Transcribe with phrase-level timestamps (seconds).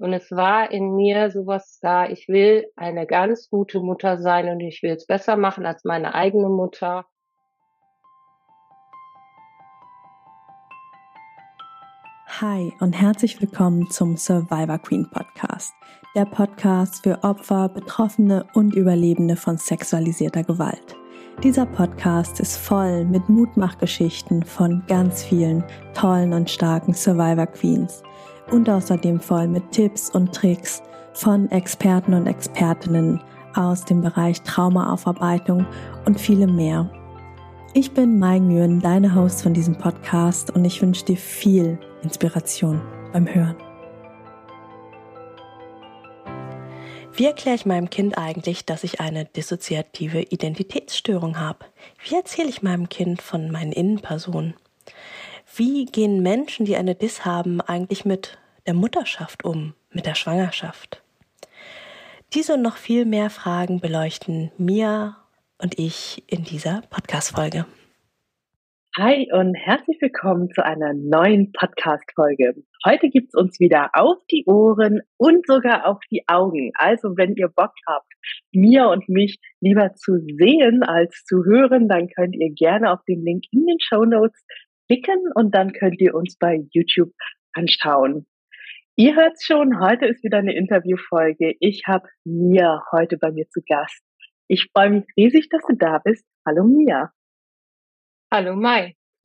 [0.00, 4.60] Und es war in mir sowas da, ich will eine ganz gute Mutter sein und
[4.60, 7.04] ich will es besser machen als meine eigene Mutter.
[12.28, 15.74] Hi und herzlich willkommen zum Survivor Queen Podcast.
[16.16, 20.96] Der Podcast für Opfer, Betroffene und Überlebende von sexualisierter Gewalt.
[21.42, 25.62] Dieser Podcast ist voll mit Mutmachgeschichten von ganz vielen
[25.92, 28.02] tollen und starken Survivor Queens
[28.50, 30.82] und außerdem voll mit Tipps und Tricks
[31.12, 33.20] von Experten und Expertinnen
[33.54, 35.66] aus dem Bereich Traumaaufarbeitung
[36.06, 36.90] und vielem mehr.
[37.72, 42.80] Ich bin Mai Nguyen, deine Host von diesem Podcast und ich wünsche dir viel Inspiration
[43.12, 43.56] beim Hören.
[47.12, 51.66] Wie erkläre ich meinem Kind eigentlich, dass ich eine dissoziative Identitätsstörung habe?
[52.04, 54.54] Wie erzähle ich meinem Kind von meinen Innenpersonen?
[55.56, 61.02] Wie gehen Menschen, die eine Dis haben, eigentlich mit der Mutterschaft um, mit der Schwangerschaft?
[62.32, 65.16] Diese und noch viel mehr Fragen beleuchten Mia
[65.58, 67.66] und ich in dieser Podcast-Folge.
[68.96, 72.54] Hi und herzlich willkommen zu einer neuen Podcast-Folge.
[72.84, 76.70] Heute gibt's uns wieder auf die Ohren und sogar auf die Augen.
[76.74, 78.12] Also wenn ihr Bock habt,
[78.52, 83.24] mir und mich lieber zu sehen als zu hören, dann könnt ihr gerne auf den
[83.24, 84.44] Link in den Show Notes
[84.90, 87.12] klicken und dann könnt ihr uns bei YouTube
[87.52, 88.26] anschauen.
[88.96, 91.54] Ihr hört schon, heute ist wieder eine Interviewfolge.
[91.60, 94.02] Ich habe Mia heute bei mir zu Gast.
[94.48, 96.26] Ich freue mich riesig, dass du da bist.
[96.44, 97.12] Hallo Mia.
[98.32, 98.96] Hallo Mai.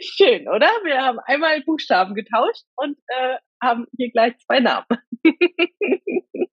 [0.00, 0.68] Schön, oder?
[0.84, 4.86] Wir haben einmal Buchstaben getauscht und äh, haben hier gleich zwei Namen.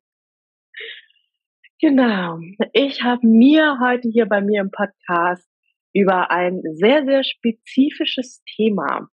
[1.80, 2.40] genau.
[2.74, 5.51] Ich habe mir heute hier bei mir im Podcast
[5.94, 9.08] über ein sehr, sehr spezifisches Thema.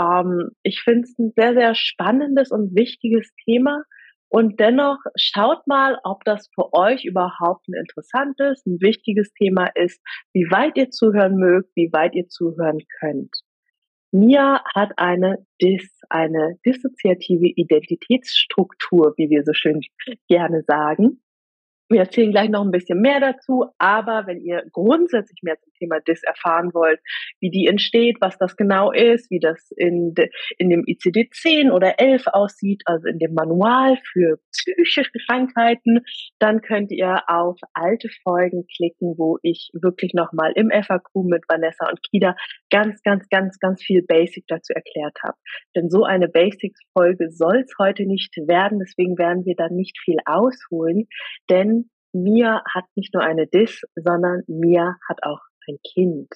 [0.00, 3.82] Ähm, ich finde es ein sehr, sehr spannendes und wichtiges Thema.
[4.28, 10.00] Und dennoch schaut mal, ob das für euch überhaupt ein interessantes, ein wichtiges Thema ist,
[10.32, 13.30] wie weit ihr zuhören mögt, wie weit ihr zuhören könnt.
[14.10, 19.80] Mia hat eine Dis, eine dissoziative Identitätsstruktur, wie wir so schön
[20.28, 21.22] gerne sagen.
[21.92, 26.00] Wir erzählen gleich noch ein bisschen mehr dazu, aber wenn ihr grundsätzlich mehr zum Thema
[26.00, 27.00] DIS erfahren wollt,
[27.40, 32.00] wie die entsteht, was das genau ist, wie das in, de, in dem ICD-10 oder
[32.00, 36.00] 11 aussieht, also in dem Manual für psychische Krankheiten,
[36.38, 41.88] dann könnt ihr auf alte Folgen klicken, wo ich wirklich nochmal im FAQ mit Vanessa
[41.90, 42.36] und Kida
[42.70, 45.36] ganz, ganz, ganz, ganz viel Basic dazu erklärt habe.
[45.76, 50.18] Denn so eine Basics-Folge soll es heute nicht werden, deswegen werden wir dann nicht viel
[50.24, 51.06] ausholen,
[51.50, 51.81] denn
[52.12, 56.28] Mia hat nicht nur eine Dis, sondern Mia hat auch ein Kind.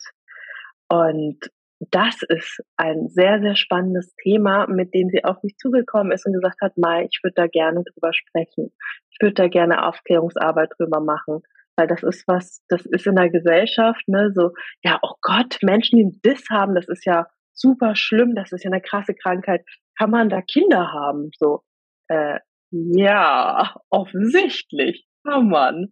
[0.88, 1.38] Und
[1.78, 6.32] das ist ein sehr, sehr spannendes Thema, mit dem sie auf mich zugekommen ist und
[6.32, 8.72] gesagt hat, Mai, ich würde da gerne drüber sprechen.
[9.10, 11.42] Ich würde da gerne Aufklärungsarbeit drüber machen.
[11.76, 15.98] Weil das ist was, das ist in der Gesellschaft, ne, so, ja, oh Gott, Menschen,
[15.98, 19.62] die Dis haben, das ist ja super schlimm, das ist ja eine krasse Krankheit.
[19.98, 21.30] Kann man da Kinder haben?
[21.36, 21.60] So,
[22.08, 22.38] äh,
[22.70, 25.88] ja, offensichtlich kann man.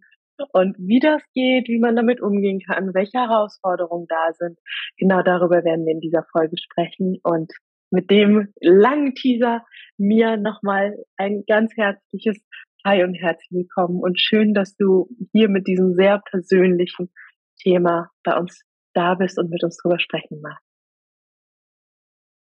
[0.53, 4.59] Und wie das geht, wie man damit umgehen kann, welche Herausforderungen da sind,
[4.97, 7.19] genau darüber werden wir in dieser Folge sprechen.
[7.22, 7.53] Und
[7.91, 9.65] mit dem langen Teaser
[9.97, 12.44] mir nochmal ein ganz herzliches
[12.84, 17.11] Hi und herzlich willkommen und schön, dass du hier mit diesem sehr persönlichen
[17.59, 18.62] Thema bei uns
[18.93, 20.67] da bist und mit uns drüber sprechen magst.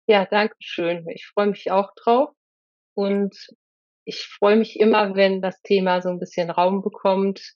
[0.07, 1.09] Ja, danke schön.
[1.09, 2.31] Ich freue mich auch drauf
[2.95, 3.35] und
[4.09, 7.55] ich freue mich immer, wenn das Thema so ein bisschen Raum bekommt.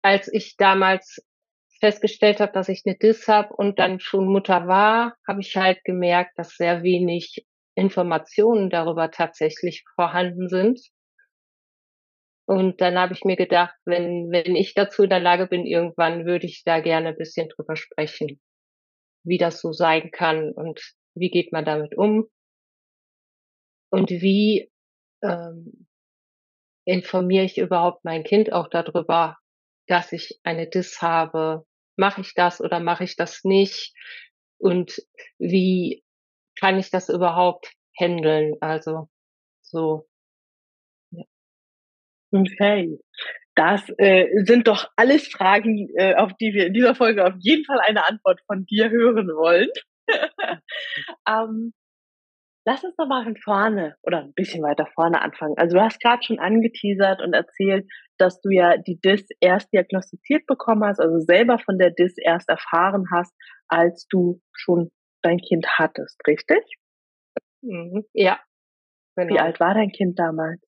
[0.00, 1.22] Als ich damals
[1.80, 5.84] festgestellt habe, dass ich eine Dis habe und dann schon Mutter war, habe ich halt
[5.84, 10.80] gemerkt, dass sehr wenig Informationen darüber tatsächlich vorhanden sind.
[12.46, 16.24] Und dann habe ich mir gedacht, wenn, wenn ich dazu in der Lage bin, irgendwann
[16.24, 18.40] würde ich da gerne ein bisschen drüber sprechen,
[19.24, 20.80] wie das so sein kann und
[21.14, 22.28] wie geht man damit um
[23.90, 24.71] und wie
[25.22, 25.86] ähm,
[26.84, 29.38] informiere ich überhaupt mein Kind auch darüber,
[29.86, 31.64] dass ich eine Dis habe?
[31.96, 33.94] Mache ich das oder mache ich das nicht?
[34.58, 35.02] Und
[35.38, 36.02] wie
[36.58, 38.54] kann ich das überhaupt handeln?
[38.60, 39.08] Also
[39.62, 40.08] so.
[41.10, 41.24] Ja.
[42.32, 42.98] Okay.
[43.54, 47.64] Das äh, sind doch alles Fragen, äh, auf die wir in dieser Folge auf jeden
[47.66, 49.68] Fall eine Antwort von dir hören wollen.
[51.28, 51.74] ähm,
[52.64, 55.56] Lass uns doch mal von vorne oder ein bisschen weiter vorne anfangen.
[55.58, 57.88] Also du hast gerade schon angeteasert und erzählt,
[58.18, 62.48] dass du ja die DIS erst diagnostiziert bekommen hast, also selber von der DIS erst
[62.48, 63.34] erfahren hast,
[63.68, 64.90] als du schon
[65.22, 66.62] dein Kind hattest, richtig?
[67.62, 68.04] Mhm.
[68.12, 68.40] Ja.
[69.16, 69.34] Genau.
[69.34, 70.60] Wie alt war dein Kind damals?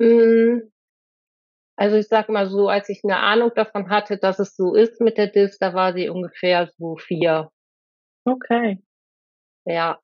[0.00, 0.68] Hm,
[1.76, 5.00] also ich sag mal so, als ich eine Ahnung davon hatte, dass es so ist
[5.00, 7.50] mit der Dis, da war sie ungefähr so vier.
[8.26, 8.78] Okay.
[9.64, 10.00] Ja.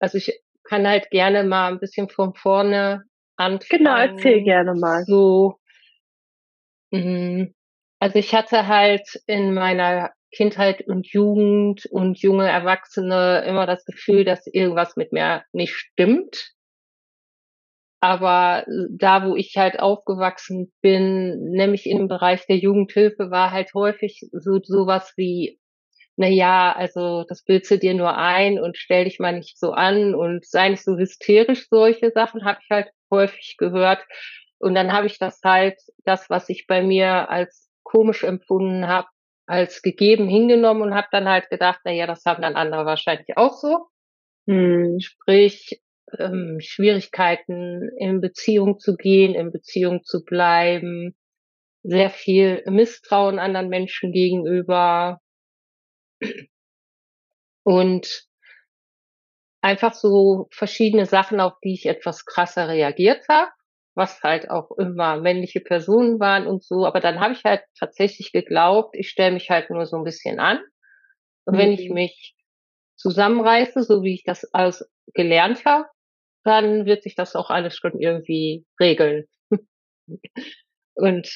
[0.00, 3.04] Also ich kann halt gerne mal ein bisschen von vorne
[3.36, 3.84] anfangen.
[3.84, 5.04] Genau, erzähl gerne mal.
[5.04, 5.58] So,
[6.90, 7.54] mhm.
[7.98, 14.24] also ich hatte halt in meiner Kindheit und Jugend und junge Erwachsene immer das Gefühl,
[14.24, 16.54] dass irgendwas mit mir nicht stimmt.
[18.00, 24.28] Aber da, wo ich halt aufgewachsen bin, nämlich im Bereich der Jugendhilfe, war halt häufig
[24.32, 25.60] so sowas wie,
[26.16, 29.72] na ja, also das bildest du dir nur ein und stell dich mal nicht so
[29.72, 31.68] an und sei nicht so hysterisch.
[31.68, 34.04] Solche Sachen habe ich halt häufig gehört.
[34.58, 39.08] Und dann habe ich das halt, das, was ich bei mir als komisch empfunden habe,
[39.46, 43.36] als gegeben hingenommen und habe dann halt gedacht, na ja, das haben dann andere wahrscheinlich
[43.36, 43.86] auch so.
[44.46, 44.98] Hm.
[45.00, 45.80] Sprich,
[46.18, 51.14] ähm, Schwierigkeiten in Beziehung zu gehen, in Beziehung zu bleiben,
[51.82, 55.21] sehr viel Misstrauen anderen Menschen gegenüber
[57.64, 58.26] und
[59.60, 63.50] einfach so verschiedene Sachen, auf die ich etwas krasser reagiert habe
[63.94, 66.86] was halt auch immer männliche Personen waren und so.
[66.86, 70.40] Aber dann habe ich halt tatsächlich geglaubt, ich stelle mich halt nur so ein bisschen
[70.40, 70.60] an.
[71.44, 71.58] Und mhm.
[71.58, 71.94] wenn ich mhm.
[71.94, 72.34] mich
[72.96, 75.86] zusammenreiße, so wie ich das alles gelernt habe,
[76.44, 79.26] dann wird sich das auch alles schon irgendwie regeln.
[80.94, 81.28] und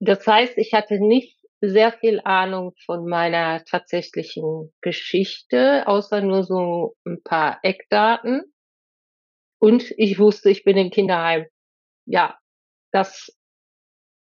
[0.00, 1.33] das heißt, ich hatte nicht
[1.68, 8.42] sehr viel Ahnung von meiner tatsächlichen Geschichte, außer nur so ein paar Eckdaten.
[9.58, 11.46] Und ich wusste, ich bin im Kinderheim.
[12.06, 12.38] Ja,
[12.92, 13.34] das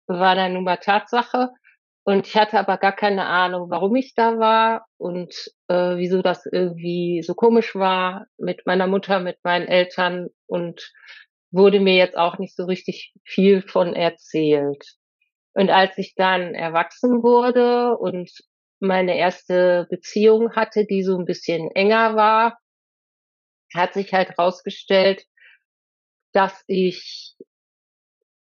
[0.07, 1.49] war dann nun mal Tatsache.
[2.03, 5.33] Und ich hatte aber gar keine Ahnung, warum ich da war und
[5.67, 10.93] äh, wieso das irgendwie so komisch war mit meiner Mutter, mit meinen Eltern und
[11.51, 14.85] wurde mir jetzt auch nicht so richtig viel von erzählt.
[15.57, 18.29] Und als ich dann erwachsen wurde und
[18.79, 22.59] meine erste Beziehung hatte, die so ein bisschen enger war,
[23.73, 25.25] hat sich halt rausgestellt,
[26.31, 27.33] dass ich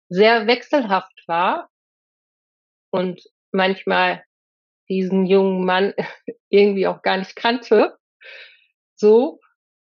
[0.10, 1.70] sehr wechselhaft war
[2.90, 4.24] und manchmal
[4.90, 5.94] diesen jungen Mann
[6.50, 8.00] irgendwie auch gar nicht kannte.
[8.96, 9.40] So,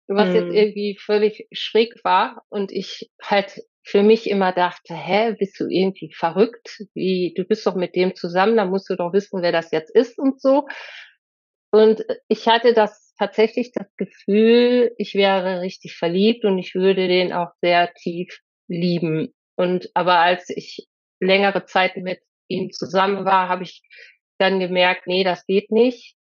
[0.08, 0.36] was hm.
[0.36, 5.68] jetzt irgendwie völlig schräg war und ich halt für mich immer dachte, hä, bist du
[5.68, 6.84] irgendwie verrückt?
[6.94, 9.94] Wie, du bist doch mit dem zusammen, da musst du doch wissen, wer das jetzt
[9.94, 10.68] ist und so.
[11.72, 17.34] Und ich hatte das tatsächlich das Gefühl, ich wäre richtig verliebt und ich würde den
[17.34, 19.34] auch sehr tief lieben.
[19.56, 20.88] Und aber als ich
[21.20, 23.82] längere Zeit mit ihm zusammen war, habe ich
[24.38, 26.16] dann gemerkt, nee, das geht nicht.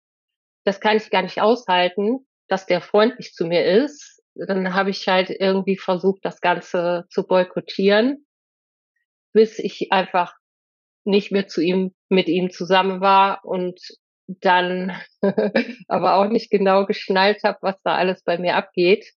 [0.65, 4.16] Das kann ich gar nicht aushalten, dass der freundlich zu mir ist.
[4.37, 8.27] Dann habe ich halt irgendwie versucht, das Ganze zu boykottieren,
[9.33, 10.35] bis ich einfach
[11.05, 13.81] nicht mehr zu ihm, mit ihm zusammen war und
[14.27, 14.93] dann
[15.89, 19.13] aber auch nicht genau geschnallt habe, was da alles bei mir abgeht.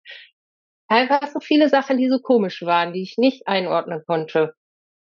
[0.89, 4.55] Einfach so viele Sachen, die so komisch waren, die ich nicht einordnen konnte.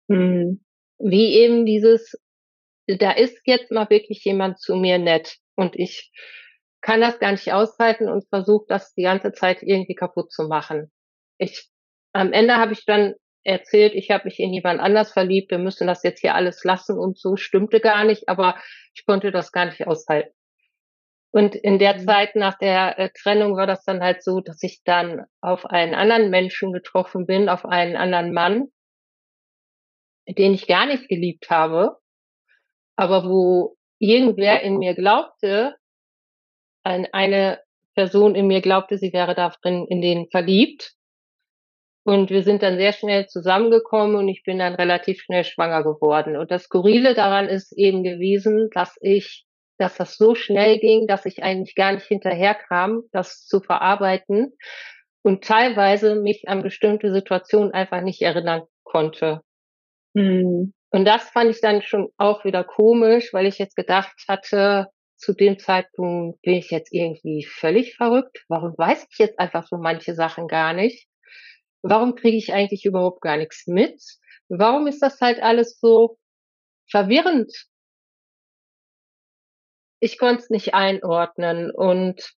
[0.09, 0.65] Mhm.
[0.99, 2.19] Wie eben dieses,
[2.87, 6.11] da ist jetzt mal wirklich jemand zu mir nett und ich
[6.89, 10.91] kann das gar nicht aushalten und versuche das die ganze Zeit irgendwie kaputt zu machen.
[11.37, 11.69] Ich,
[12.15, 13.13] am Ende habe ich dann
[13.45, 16.99] erzählt, ich habe mich in jemand anders verliebt, wir müssen das jetzt hier alles lassen
[16.99, 18.57] und so stimmte gar nicht, aber
[18.95, 20.33] ich konnte das gar nicht aushalten.
[21.31, 22.07] Und in der mhm.
[22.07, 25.93] Zeit nach der äh, Trennung war das dann halt so, dass ich dann auf einen
[25.93, 28.69] anderen Menschen getroffen bin, auf einen anderen Mann,
[30.27, 31.99] den ich gar nicht geliebt habe,
[32.97, 35.78] aber wo irgendwer in mir glaubte,
[37.13, 37.61] eine
[37.95, 40.95] Person in mir glaubte, sie wäre darin in den verliebt
[42.09, 46.37] und wir sind dann sehr schnell zusammengekommen und ich bin dann relativ schnell schwanger geworden.
[46.37, 49.45] Und das Skurrile daran ist eben gewesen, dass ich,
[49.77, 54.55] dass das so schnell ging, dass ich eigentlich gar nicht hinterherkam, das zu verarbeiten
[55.23, 59.43] und teilweise mich an bestimmte Situationen einfach nicht erinnern konnte.
[60.15, 60.73] Mhm.
[60.91, 64.87] Und das fand ich dann schon auch wieder komisch, weil ich jetzt gedacht hatte,
[65.19, 68.45] zu dem Zeitpunkt bin ich jetzt irgendwie völlig verrückt.
[68.49, 71.09] Warum weiß ich jetzt einfach so manche Sachen gar nicht?
[71.83, 74.01] Warum kriege ich eigentlich überhaupt gar nichts mit?
[74.49, 76.19] Warum ist das halt alles so
[76.91, 77.53] verwirrend?
[80.01, 82.33] Ich konnte es nicht einordnen und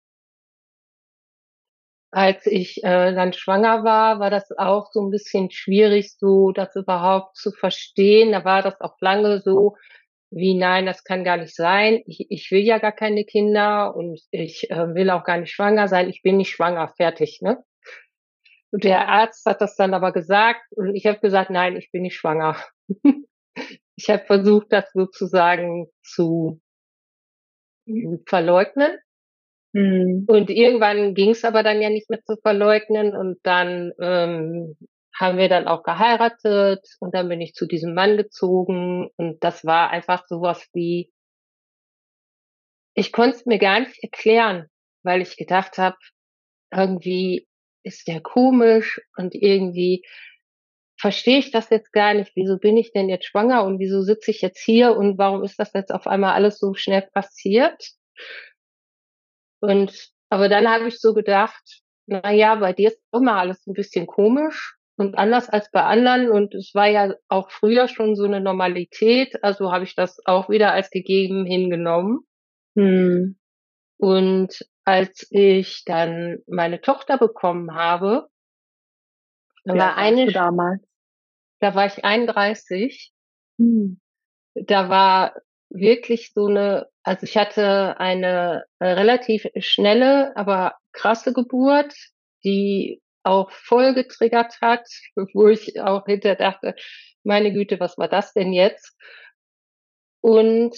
[2.12, 6.74] als ich äh, dann schwanger war, war das auch so ein bisschen schwierig, so das
[6.74, 8.32] überhaupt zu verstehen.
[8.32, 9.76] Da war das auch lange so,
[10.30, 12.02] wie nein, das kann gar nicht sein.
[12.06, 15.88] Ich, ich will ja gar keine Kinder und ich äh, will auch gar nicht schwanger
[15.88, 16.08] sein.
[16.08, 17.62] Ich bin nicht schwanger, fertig, ne?
[18.72, 22.02] Und der Arzt hat das dann aber gesagt und ich habe gesagt, nein, ich bin
[22.02, 22.56] nicht schwanger.
[23.96, 26.60] ich habe versucht, das sozusagen zu
[28.26, 28.96] verleugnen.
[29.72, 30.24] Mhm.
[30.28, 34.76] Und irgendwann ging es aber dann ja nicht mehr zu verleugnen und dann ähm,
[35.20, 39.66] haben wir dann auch geheiratet und dann bin ich zu diesem Mann gezogen und das
[39.66, 41.12] war einfach sowas wie,
[42.94, 44.68] ich konnte es mir gar nicht erklären,
[45.02, 45.98] weil ich gedacht habe,
[46.72, 47.46] irgendwie
[47.82, 50.04] ist der komisch und irgendwie
[50.98, 52.32] verstehe ich das jetzt gar nicht.
[52.34, 55.58] Wieso bin ich denn jetzt schwanger und wieso sitze ich jetzt hier und warum ist
[55.58, 57.92] das jetzt auf einmal alles so schnell passiert?
[59.60, 63.74] Und aber dann habe ich so gedacht, na ja, bei dir ist immer alles ein
[63.74, 68.24] bisschen komisch und anders als bei anderen und es war ja auch früher schon so
[68.24, 72.20] eine Normalität, also habe ich das auch wieder als gegeben hingenommen.
[72.76, 73.38] Hm.
[73.96, 78.28] Und als ich dann meine Tochter bekommen habe,
[79.64, 80.82] da war eine damals.
[81.60, 83.10] Da war ich 31.
[83.58, 84.00] Hm.
[84.54, 85.34] Da war
[85.70, 91.94] wirklich so eine, also ich hatte eine äh, relativ schnelle, aber krasse Geburt,
[92.44, 94.86] die auch voll getriggert hat,
[95.34, 96.74] wo ich auch hinter dachte,
[97.22, 98.96] meine Güte, was war das denn jetzt?
[100.22, 100.76] Und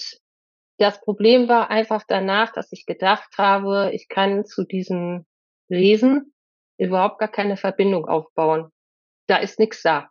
[0.78, 5.26] das Problem war einfach danach, dass ich gedacht habe, ich kann zu diesem
[5.68, 6.32] Lesen
[6.78, 8.70] überhaupt gar keine Verbindung aufbauen.
[9.28, 10.10] Da ist nichts da.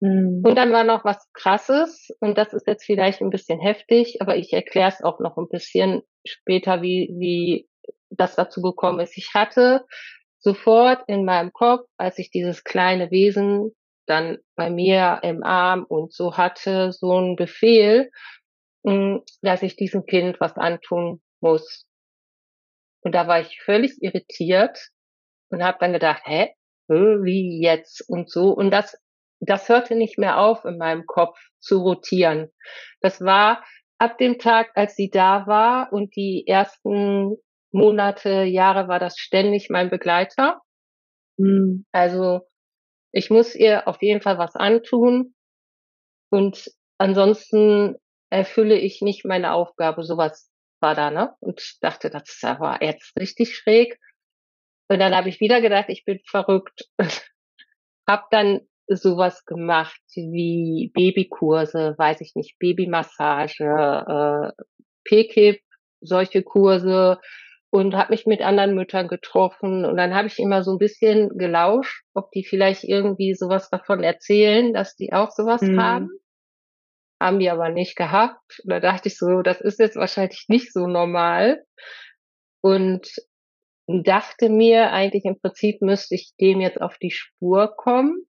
[0.00, 0.42] Mhm.
[0.44, 4.36] Und dann war noch was Krasses, und das ist jetzt vielleicht ein bisschen heftig, aber
[4.36, 7.68] ich erkläre es auch noch ein bisschen später, wie, wie
[8.10, 9.16] das dazu gekommen ist.
[9.16, 9.84] Ich hatte
[10.40, 13.74] sofort in meinem Kopf, als ich dieses kleine Wesen
[14.06, 18.10] dann bei mir im Arm und so hatte, so ein Befehl,
[18.86, 21.86] hm, dass ich diesem Kind was antun muss.
[23.02, 24.88] Und da war ich völlig irritiert
[25.50, 26.54] und habe dann gedacht, hä,
[26.88, 28.50] wie jetzt und so.
[28.50, 28.96] Und das
[29.40, 32.50] das hörte nicht mehr auf in meinem Kopf zu rotieren.
[33.00, 33.64] Das war
[33.98, 37.36] ab dem Tag, als sie da war und die ersten
[37.72, 40.60] Monate, Jahre war das ständig mein Begleiter.
[41.36, 41.86] Mhm.
[41.92, 42.40] Also
[43.12, 45.34] ich muss ihr auf jeden Fall was antun
[46.30, 47.96] und ansonsten
[48.30, 50.02] erfülle ich nicht meine Aufgabe.
[50.02, 51.34] Sowas war da, ne?
[51.40, 53.98] Und ich dachte, das war jetzt richtig schräg.
[54.88, 56.88] Und dann habe ich wieder gedacht, ich bin verrückt.
[58.08, 63.64] hab dann sowas gemacht wie Babykurse, weiß ich nicht, Babymassage,
[64.56, 64.62] äh,
[65.04, 65.60] PKIP,
[66.00, 67.20] solche Kurse
[67.70, 71.36] und habe mich mit anderen Müttern getroffen und dann habe ich immer so ein bisschen
[71.36, 75.80] gelauscht, ob die vielleicht irgendwie sowas davon erzählen, dass die auch sowas mhm.
[75.80, 76.10] haben.
[77.20, 78.60] Haben die aber nicht gehabt.
[78.62, 81.64] Und da dachte ich so, das ist jetzt wahrscheinlich nicht so normal.
[82.60, 83.08] Und
[83.88, 88.28] dachte mir, eigentlich im Prinzip müsste ich dem jetzt auf die Spur kommen.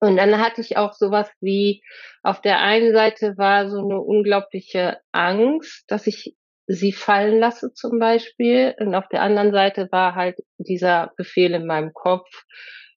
[0.00, 1.82] Und dann hatte ich auch sowas wie,
[2.22, 6.34] auf der einen Seite war so eine unglaubliche Angst, dass ich
[6.72, 8.74] sie fallen lasse zum Beispiel.
[8.78, 12.28] Und auf der anderen Seite war halt dieser Befehl in meinem Kopf.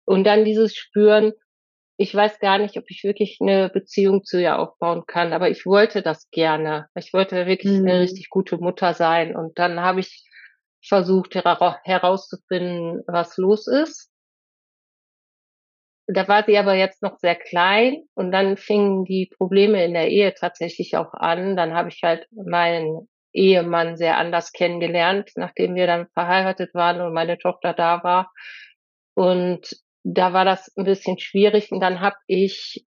[0.05, 1.33] Und dann dieses Spüren,
[1.97, 5.65] ich weiß gar nicht, ob ich wirklich eine Beziehung zu ihr aufbauen kann, aber ich
[5.65, 6.87] wollte das gerne.
[6.95, 7.87] Ich wollte wirklich mhm.
[7.87, 9.35] eine richtig gute Mutter sein.
[9.35, 10.23] Und dann habe ich
[10.85, 14.11] versucht herauszufinden, was los ist.
[16.05, 20.09] Da war sie aber jetzt noch sehr klein und dann fingen die Probleme in der
[20.09, 21.55] Ehe tatsächlich auch an.
[21.55, 27.13] Dann habe ich halt meinen Ehemann sehr anders kennengelernt, nachdem wir dann verheiratet waren und
[27.13, 28.31] meine Tochter da war.
[29.15, 32.85] Und da war das ein bisschen schwierig und dann habe ich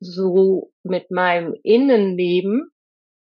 [0.00, 2.70] so mit meinem Innenleben,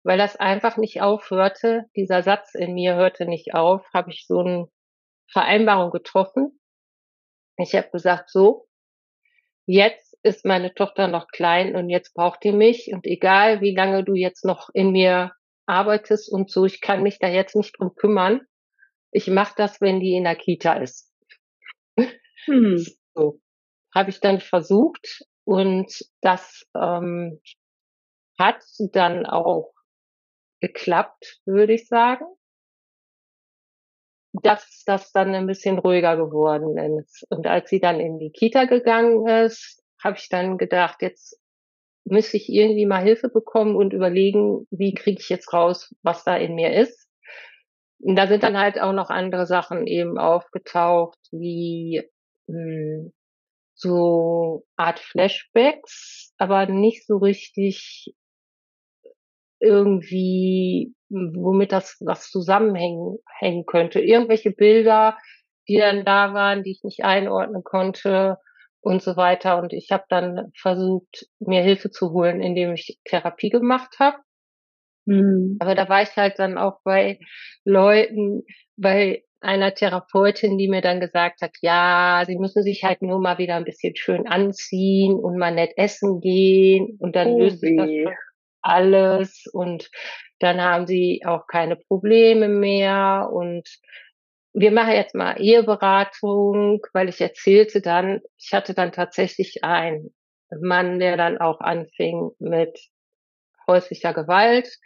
[0.02, 4.40] weil das einfach nicht aufhörte, dieser Satz in mir hörte nicht auf, habe ich so
[4.40, 4.68] eine
[5.30, 6.60] Vereinbarung getroffen.
[7.58, 8.68] Ich habe gesagt, so,
[9.66, 14.04] jetzt ist meine Tochter noch klein und jetzt braucht die mich und egal wie lange
[14.04, 15.32] du jetzt noch in mir
[15.66, 18.40] arbeitest und so, ich kann mich da jetzt nicht drum kümmern.
[19.10, 21.12] Ich mache das, wenn die in der Kita ist.
[22.44, 22.84] Hm.
[23.18, 23.40] So
[23.94, 27.40] habe ich dann versucht und das ähm,
[28.38, 29.72] hat dann auch
[30.60, 32.26] geklappt, würde ich sagen
[34.42, 37.26] dass das dann ein bisschen ruhiger geworden ist.
[37.30, 41.40] Und als sie dann in die Kita gegangen ist, habe ich dann gedacht, jetzt
[42.06, 46.36] müsste ich irgendwie mal Hilfe bekommen und überlegen, wie kriege ich jetzt raus, was da
[46.36, 47.08] in mir ist.
[47.98, 52.02] Und da sind dann halt auch noch andere Sachen eben aufgetaucht, wie
[52.46, 53.12] mh, hm,
[53.74, 58.14] so Art Flashbacks, aber nicht so richtig
[59.58, 64.00] irgendwie, womit das was zusammenhängen hängen könnte.
[64.00, 65.18] Irgendwelche Bilder,
[65.68, 68.38] die dann da waren, die ich nicht einordnen konnte
[68.86, 69.58] und so weiter.
[69.60, 74.18] Und ich habe dann versucht, mir Hilfe zu holen, indem ich Therapie gemacht habe.
[75.06, 75.56] Mhm.
[75.58, 77.18] Aber da war ich halt dann auch bei
[77.64, 78.44] Leuten,
[78.76, 83.38] bei einer Therapeutin, die mir dann gesagt hat, ja, sie müssen sich halt nur mal
[83.38, 87.76] wieder ein bisschen schön anziehen und mal nett essen gehen und dann oh, löst sich
[87.76, 87.90] das
[88.62, 89.90] alles und
[90.38, 93.68] dann haben sie auch keine Probleme mehr und
[94.58, 100.14] wir machen jetzt mal Eheberatung, weil ich erzählte dann, ich hatte dann tatsächlich einen
[100.62, 102.78] Mann, der dann auch anfing mit
[103.68, 104.78] häuslicher Gewalt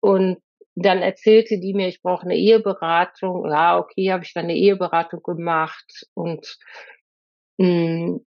[0.00, 0.38] und
[0.74, 3.48] dann erzählte die mir, ich brauche eine Eheberatung.
[3.48, 6.58] Ja, okay, habe ich dann eine Eheberatung gemacht und
[7.58, 8.26] mh, hm,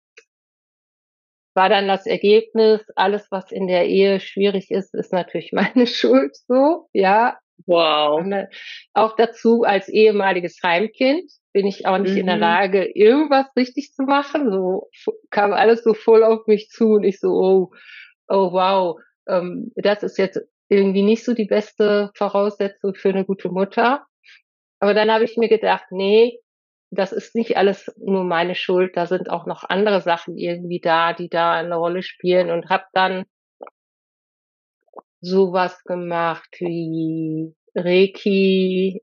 [1.54, 6.34] war dann das Ergebnis, alles, was in der Ehe schwierig ist, ist natürlich meine Schuld
[6.48, 7.38] so, ja.
[7.66, 8.20] Wow.
[8.20, 8.46] Und,
[8.94, 12.18] auch dazu als ehemaliges Heimkind bin ich auch nicht mhm.
[12.18, 12.42] in der mhm.
[12.42, 14.50] Lage, irgendwas richtig zu machen.
[14.50, 14.88] So
[15.30, 17.70] kam alles so voll auf mich zu und ich so, oh,
[18.28, 23.48] oh wow, ähm, das ist jetzt irgendwie nicht so die beste Voraussetzung für eine gute
[23.48, 24.06] Mutter.
[24.78, 26.38] Aber dann habe ich mir gedacht, nee,
[26.90, 31.12] das ist nicht alles nur meine Schuld, da sind auch noch andere Sachen irgendwie da,
[31.12, 33.24] die da eine Rolle spielen und habe dann
[35.20, 39.02] sowas gemacht wie Reiki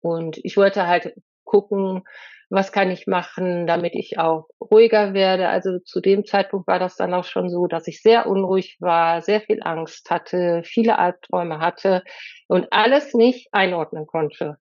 [0.00, 2.04] und ich wollte halt gucken,
[2.48, 5.48] was kann ich machen, damit ich auch ruhiger werde.
[5.48, 9.20] Also zu dem Zeitpunkt war das dann auch schon so, dass ich sehr unruhig war,
[9.20, 12.04] sehr viel Angst hatte, viele Albträume hatte
[12.46, 14.58] und alles nicht einordnen konnte.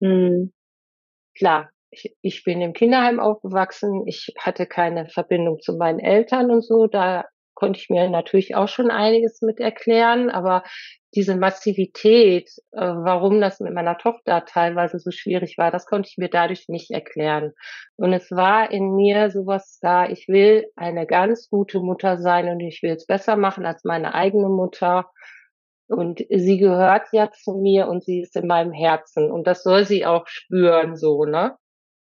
[0.00, 0.52] Hm.
[1.36, 6.64] Klar, ich, ich bin im Kinderheim aufgewachsen, ich hatte keine Verbindung zu meinen Eltern und
[6.64, 7.24] so, da
[7.62, 10.64] konnte ich mir natürlich auch schon einiges mit erklären, aber
[11.14, 16.18] diese Massivität, äh, warum das mit meiner Tochter teilweise so schwierig war, das konnte ich
[16.18, 17.52] mir dadurch nicht erklären.
[17.94, 22.58] Und es war in mir sowas da, ich will eine ganz gute Mutter sein und
[22.58, 25.08] ich will es besser machen als meine eigene Mutter.
[25.86, 29.30] Und sie gehört ja zu mir und sie ist in meinem Herzen.
[29.30, 31.56] Und das soll sie auch spüren, so, ne?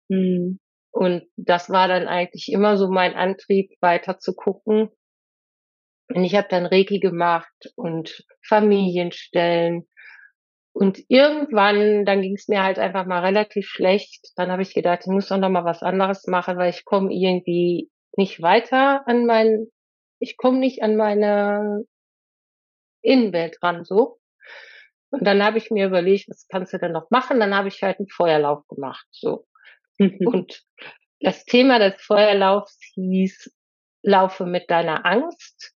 [0.07, 0.59] Mhm.
[0.91, 4.89] Und das war dann eigentlich immer so mein Antrieb, weiter zu gucken,
[6.13, 9.87] und ich habe dann Reiki gemacht und Familienstellen.
[10.73, 14.31] Und irgendwann, dann ging es mir halt einfach mal relativ schlecht.
[14.35, 17.13] Dann habe ich gedacht, ich muss doch noch mal was anderes machen, weil ich komme
[17.13, 19.67] irgendwie nicht weiter an mein,
[20.19, 21.83] ich komme nicht an meine
[23.01, 24.19] Innenwelt ran so.
[25.09, 27.39] Und dann habe ich mir überlegt, was kannst du denn noch machen?
[27.39, 29.05] Dann habe ich halt einen Feuerlauf gemacht.
[29.11, 29.45] So.
[29.99, 30.63] Und
[31.19, 33.53] das Thema des Feuerlaufs hieß,
[34.03, 35.75] laufe mit deiner Angst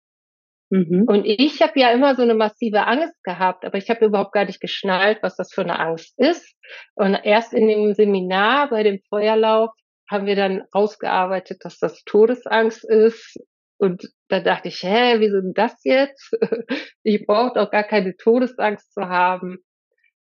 [0.71, 1.03] Mhm.
[1.05, 4.45] Und ich habe ja immer so eine massive Angst gehabt, aber ich habe überhaupt gar
[4.45, 6.55] nicht geschnallt, was das für eine Angst ist.
[6.95, 9.71] Und erst in dem Seminar bei dem Feuerlauf
[10.09, 13.37] haben wir dann ausgearbeitet, dass das Todesangst ist.
[13.77, 16.31] Und da dachte ich, hä, wieso denn das jetzt?
[17.03, 19.57] Ich brauche doch gar keine Todesangst zu haben,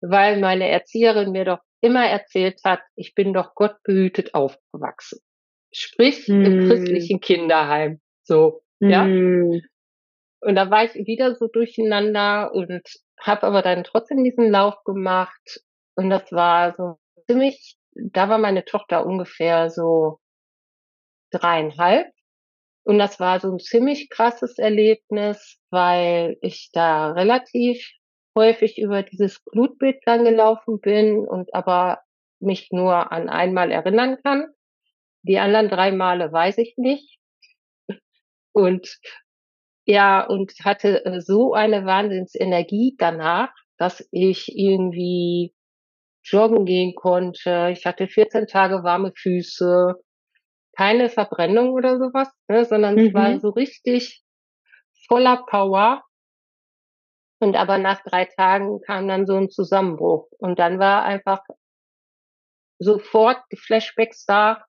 [0.02, 5.20] weil meine Erzieherin mir doch immer erzählt hat, ich bin doch gottbehütet aufgewachsen.
[5.74, 6.44] Sprich, hm.
[6.44, 8.00] im christlichen Kinderheim.
[8.24, 8.90] So, hm.
[8.90, 9.60] ja.
[10.42, 12.82] Und da war ich wieder so durcheinander und
[13.20, 15.62] habe aber dann trotzdem diesen Lauf gemacht.
[15.96, 16.98] Und das war so
[17.28, 20.20] ziemlich, da war meine Tochter ungefähr so
[21.32, 22.08] dreieinhalb.
[22.84, 27.86] Und das war so ein ziemlich krasses Erlebnis, weil ich da relativ
[28.36, 32.00] häufig über dieses Blutbild dann gelaufen bin und aber
[32.40, 34.48] mich nur an einmal erinnern kann.
[35.24, 37.20] Die anderen drei Male weiß ich nicht.
[38.54, 38.98] Und
[39.90, 45.56] ja, und hatte äh, so eine Wahnsinnsenergie danach, dass ich irgendwie
[46.24, 47.70] joggen gehen konnte.
[47.72, 49.96] Ich hatte 14 Tage warme Füße,
[50.78, 53.08] keine Verbrennung oder sowas, ne, sondern mhm.
[53.08, 54.22] es war so richtig
[55.08, 56.04] voller Power.
[57.40, 60.28] Und aber nach drei Tagen kam dann so ein Zusammenbruch.
[60.38, 61.42] Und dann war einfach
[62.78, 64.64] sofort die Flashbacks da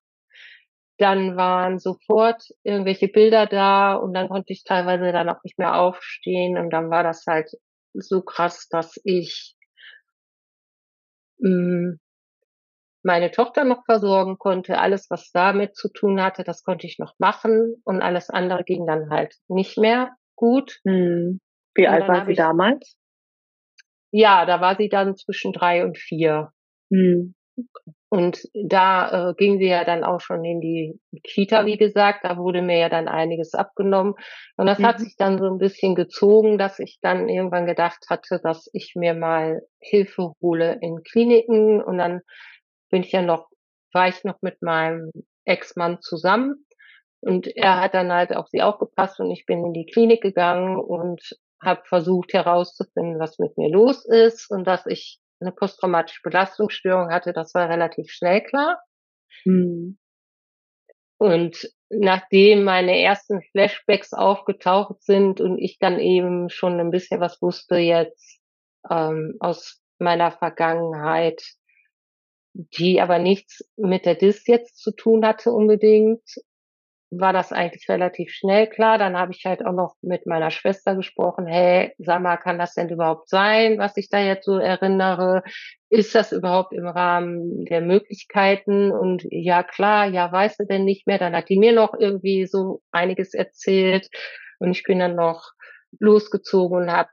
[1.00, 5.76] dann waren sofort irgendwelche Bilder da und dann konnte ich teilweise dann auch nicht mehr
[5.76, 7.50] aufstehen und dann war das halt
[7.94, 9.56] so krass, dass ich
[11.38, 12.00] mh, hm,
[13.02, 14.78] meine Tochter noch versorgen konnte.
[14.78, 18.86] Alles, was damit zu tun hatte, das konnte ich noch machen und alles andere ging
[18.86, 20.80] dann halt nicht mehr gut.
[20.84, 21.40] Hm.
[21.74, 22.96] Wie alt war sie ich, damals?
[24.10, 26.52] Ja, da war sie dann zwischen drei und vier.
[26.90, 27.34] Hm.
[28.10, 32.24] Und da äh, ging sie ja dann auch schon in die Kita, wie gesagt.
[32.24, 34.14] Da wurde mir ja dann einiges abgenommen.
[34.56, 34.86] Und das mhm.
[34.86, 38.94] hat sich dann so ein bisschen gezogen, dass ich dann irgendwann gedacht hatte, dass ich
[38.96, 41.80] mir mal Hilfe hole in Kliniken.
[41.80, 42.22] Und dann
[42.90, 43.46] bin ich ja noch,
[43.92, 45.12] war ich noch mit meinem
[45.44, 46.66] Ex-Mann zusammen.
[47.20, 50.80] Und er hat dann halt auf sie aufgepasst und ich bin in die Klinik gegangen
[50.80, 51.20] und
[51.62, 57.32] habe versucht herauszufinden, was mit mir los ist und dass ich eine posttraumatische Belastungsstörung hatte,
[57.32, 58.80] das war relativ schnell klar.
[59.44, 59.98] Mhm.
[61.18, 67.42] Und nachdem meine ersten Flashbacks aufgetaucht sind und ich dann eben schon ein bisschen was
[67.42, 68.40] wusste jetzt
[68.88, 71.42] ähm, aus meiner Vergangenheit,
[72.54, 76.22] die aber nichts mit der DIS jetzt zu tun hatte unbedingt,
[77.10, 78.98] war das eigentlich relativ schnell klar.
[78.98, 82.74] Dann habe ich halt auch noch mit meiner Schwester gesprochen, hey, sag mal, kann das
[82.74, 85.42] denn überhaupt sein, was ich da jetzt so erinnere?
[85.88, 88.92] Ist das überhaupt im Rahmen der Möglichkeiten?
[88.92, 91.18] Und ja, klar, ja, weißt du denn nicht mehr?
[91.18, 94.08] Dann hat die mir noch irgendwie so einiges erzählt.
[94.58, 95.52] Und ich bin dann noch
[95.98, 97.10] losgezogen und habe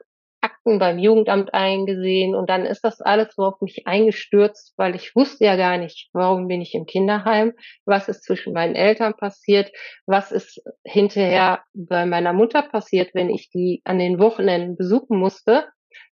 [0.68, 5.16] Akten beim Jugendamt eingesehen und dann ist das alles so auf mich eingestürzt, weil ich
[5.16, 7.54] wusste ja gar nicht, warum bin ich im Kinderheim,
[7.86, 9.72] was ist zwischen meinen Eltern passiert,
[10.06, 15.66] was ist hinterher bei meiner Mutter passiert, wenn ich die an den Wochenenden besuchen musste.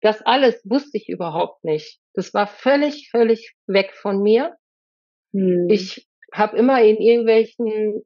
[0.01, 1.99] Das alles wusste ich überhaupt nicht.
[2.13, 4.55] Das war völlig, völlig weg von mir.
[5.33, 5.67] Hm.
[5.69, 8.03] Ich habe immer in irgendwelchen,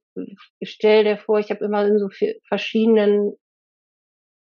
[0.63, 2.07] stell dir vor, ich habe immer in so
[2.47, 3.33] verschiedenen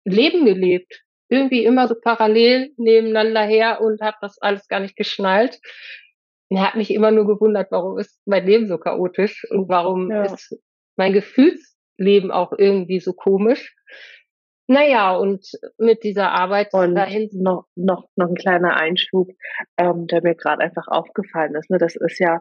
[0.06, 5.60] Leben gelebt irgendwie immer so parallel nebeneinander her und habe das alles gar nicht geschnallt.
[6.50, 10.24] Er hat mich immer nur gewundert, warum ist mein Leben so chaotisch und warum ja.
[10.24, 10.56] ist
[10.96, 13.76] mein Gefühlsleben auch irgendwie so komisch.
[14.68, 15.46] Naja, und
[15.78, 19.30] mit dieser Arbeit und dahin noch, noch, noch ein kleiner Einschub,
[19.78, 21.70] ähm, der mir gerade einfach aufgefallen ist.
[21.70, 21.80] Ne?
[21.80, 22.40] Das ist ja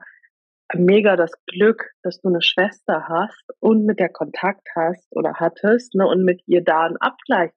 [0.75, 5.95] mega das Glück, dass du eine Schwester hast und mit der Kontakt hast oder hattest
[5.95, 7.51] ne, und mit ihr da einen Abgleich,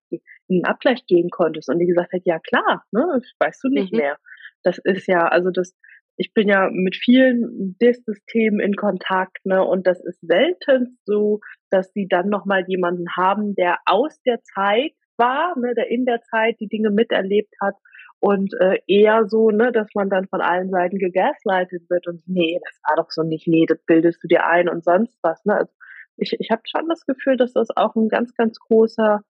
[0.50, 3.92] einen Abgleich gehen konntest und die gesagt hat, ja klar, ne, das weißt du nicht
[3.92, 4.00] mhm.
[4.00, 4.18] mehr.
[4.64, 5.76] Das ist ja, also das,
[6.18, 11.92] ich bin ja mit vielen DIS-Systemen in Kontakt, ne, und das ist selten so, dass
[11.94, 16.58] sie dann nochmal jemanden haben, der aus der Zeit war, ne, der in der Zeit
[16.60, 17.76] die Dinge miterlebt hat
[18.20, 22.60] und äh, eher so, ne, dass man dann von allen Seiten gegaslightet wird und nee,
[22.64, 25.44] das war doch so nicht, nee, das bildest du dir ein und sonst was.
[25.46, 25.56] Ne?
[25.56, 25.74] Also
[26.18, 29.22] ich ich habe schon das Gefühl, dass das auch ein ganz, ganz großer,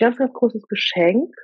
[0.00, 1.34] ganz, ganz großes Geschenk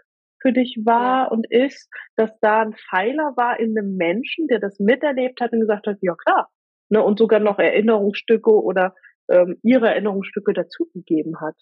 [0.40, 1.28] für dich war ja.
[1.28, 5.60] und ist, dass da ein Pfeiler war in einem Menschen, der das miterlebt hat und
[5.60, 6.50] gesagt hat, ja klar,
[6.88, 8.94] ne, und sogar noch Erinnerungsstücke oder
[9.28, 11.56] ähm, ihre Erinnerungsstücke dazugegeben hat.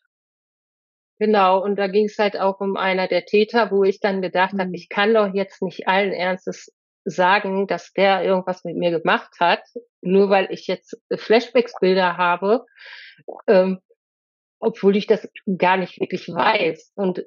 [1.19, 4.55] Genau, und da ging es halt auch um einer der Täter, wo ich dann gedacht
[4.55, 4.61] mhm.
[4.61, 6.73] habe, ich kann doch jetzt nicht allen Ernstes
[7.05, 9.63] sagen, dass der irgendwas mit mir gemacht hat,
[10.01, 12.65] nur weil ich jetzt Flashbacks-Bilder habe,
[13.47, 13.79] ähm,
[14.65, 16.93] obwohl ich das gar nicht wirklich weiß.
[16.95, 17.25] Und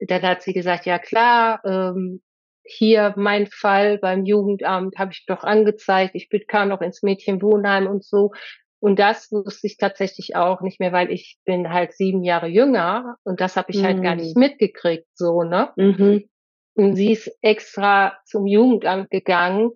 [0.00, 2.22] dann hat sie gesagt, ja klar, ähm,
[2.62, 8.04] hier mein Fall beim Jugendamt habe ich doch angezeigt, ich kam noch ins Mädchenwohnheim und
[8.04, 8.32] so.
[8.80, 13.16] Und das wusste ich tatsächlich auch nicht mehr, weil ich bin halt sieben Jahre jünger
[13.24, 13.84] und das habe ich mhm.
[13.84, 14.40] halt gar nicht mhm.
[14.40, 15.70] mitgekriegt, so, ne?
[15.76, 16.28] Mhm.
[16.74, 19.70] Und sie ist extra zum Jugendamt gegangen,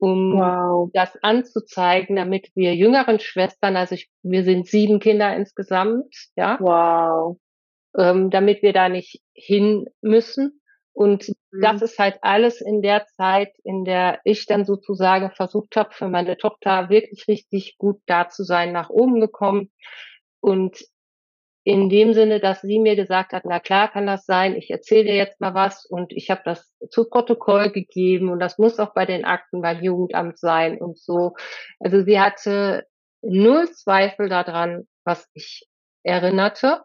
[0.00, 0.90] um wow.
[0.94, 6.58] das anzuzeigen, damit wir jüngeren Schwestern, also ich, wir sind sieben Kinder insgesamt, ja.
[6.60, 7.36] Wow.
[7.96, 10.60] Ähm, damit wir da nicht hin müssen.
[10.92, 11.60] Und mhm.
[11.60, 16.08] das ist halt alles in der Zeit, in der ich dann sozusagen versucht habe, für
[16.08, 19.70] meine Tochter wirklich richtig gut da zu sein, nach oben gekommen.
[20.40, 20.78] Und
[21.64, 25.04] in dem Sinne, dass sie mir gesagt hat, na klar kann das sein, ich erzähle
[25.04, 28.94] dir jetzt mal was und ich habe das zu Protokoll gegeben und das muss auch
[28.94, 31.34] bei den Akten beim Jugendamt sein und so.
[31.78, 32.86] Also sie hatte
[33.22, 35.68] null Zweifel daran, was ich
[36.02, 36.80] erinnerte.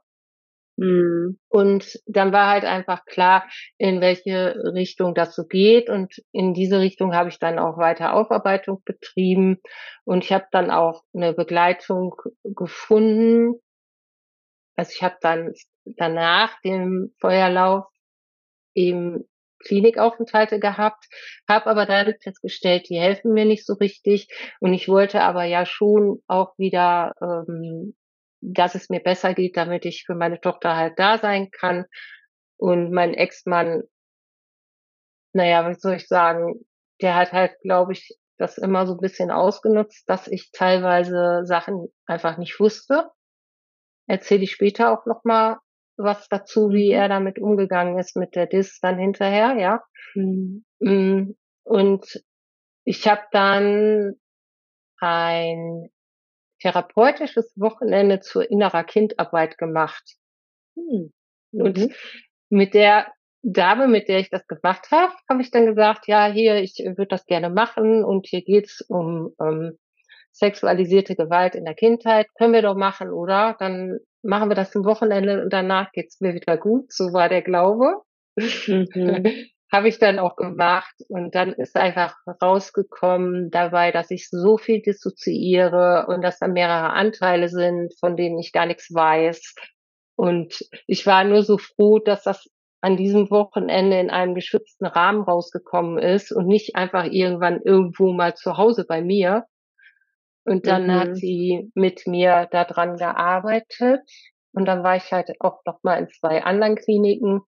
[0.78, 1.40] Mhm.
[1.48, 3.46] Und dann war halt einfach klar,
[3.78, 5.90] in welche Richtung das so geht.
[5.90, 9.62] Und in diese Richtung habe ich dann auch weiter Aufarbeitung betrieben.
[10.04, 13.56] Und ich habe dann auch eine Begleitung gefunden.
[14.76, 15.54] Also ich habe dann
[15.86, 17.86] danach dem Feuerlauf
[18.74, 19.24] eben
[19.66, 21.06] Klinikaufenthalte gehabt,
[21.48, 24.28] habe aber dann festgestellt, die helfen mir nicht so richtig.
[24.60, 27.96] Und ich wollte aber ja schon auch wieder ähm,
[28.54, 31.86] dass es mir besser geht, damit ich für meine Tochter halt da sein kann.
[32.58, 33.84] Und mein Ex-Mann,
[35.34, 36.66] naja, was soll ich sagen,
[37.02, 41.88] der hat halt, glaube ich, das immer so ein bisschen ausgenutzt, dass ich teilweise Sachen
[42.06, 43.10] einfach nicht wusste.
[44.08, 45.58] Erzähle ich später auch noch mal
[45.98, 47.00] was dazu, wie mhm.
[47.00, 49.84] er damit umgegangen ist mit der Dis dann hinterher, ja.
[50.14, 50.66] Mhm.
[50.80, 52.24] Mm, und
[52.84, 54.16] ich habe dann
[55.00, 55.90] ein
[56.62, 60.16] therapeutisches Wochenende zur innerer Kindarbeit gemacht.
[60.76, 61.12] Hm.
[61.52, 61.94] Und mhm.
[62.50, 66.62] mit der Dame, mit der ich das gemacht habe, habe ich dann gesagt, ja, hier,
[66.62, 69.78] ich würde das gerne machen und hier geht's um ähm,
[70.36, 72.28] sexualisierte Gewalt in der Kindheit.
[72.38, 73.56] Können wir doch machen, oder?
[73.60, 76.92] Dann machen wir das am Wochenende und danach geht's mir wieder gut.
[76.92, 78.02] So war der Glaube.
[78.36, 79.26] Mhm.
[79.72, 84.82] Habe ich dann auch gemacht und dann ist einfach rausgekommen dabei, dass ich so viel
[84.82, 89.56] dissoziiere und dass da mehrere Anteile sind, von denen ich gar nichts weiß.
[90.16, 92.48] Und ich war nur so froh, dass das
[92.82, 98.36] an diesem Wochenende in einem geschützten Rahmen rausgekommen ist und nicht einfach irgendwann irgendwo mal
[98.36, 99.46] zu Hause bei mir.
[100.46, 100.92] Und dann mhm.
[100.92, 104.02] hat sie mit mir daran gearbeitet.
[104.54, 107.42] Und dann war ich halt auch noch mal in zwei anderen Kliniken.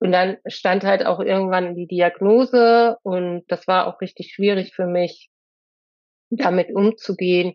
[0.00, 2.96] Und dann stand halt auch irgendwann die Diagnose.
[3.02, 5.30] Und das war auch richtig schwierig für mich,
[6.30, 7.54] damit umzugehen.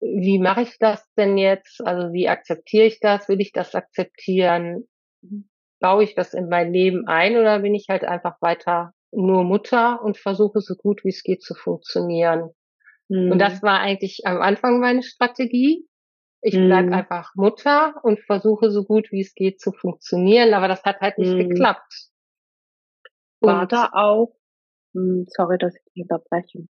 [0.00, 1.80] Wie mache ich das denn jetzt?
[1.86, 3.28] Also wie akzeptiere ich das?
[3.28, 4.88] Will ich das akzeptieren?
[5.80, 10.02] Baue ich das in mein Leben ein oder bin ich halt einfach weiter nur Mutter
[10.02, 12.50] und versuche so gut wie es geht zu funktionieren?
[13.14, 13.32] Mhm.
[13.32, 15.86] Und das war eigentlich am Anfang meine Strategie.
[16.42, 16.92] Ich bleib mhm.
[16.92, 21.16] einfach Mutter und versuche so gut wie es geht zu funktionieren, aber das hat halt
[21.18, 21.48] nicht mhm.
[21.48, 22.10] geklappt.
[23.40, 24.36] War und da auch,
[24.94, 26.66] hm, sorry, dass ich dich unterbreche,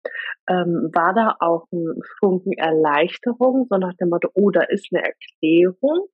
[0.48, 5.02] ähm, war da auch ein Funken Erleichterung, so nach dem Motto, oh, da ist eine
[5.04, 6.08] Erklärung?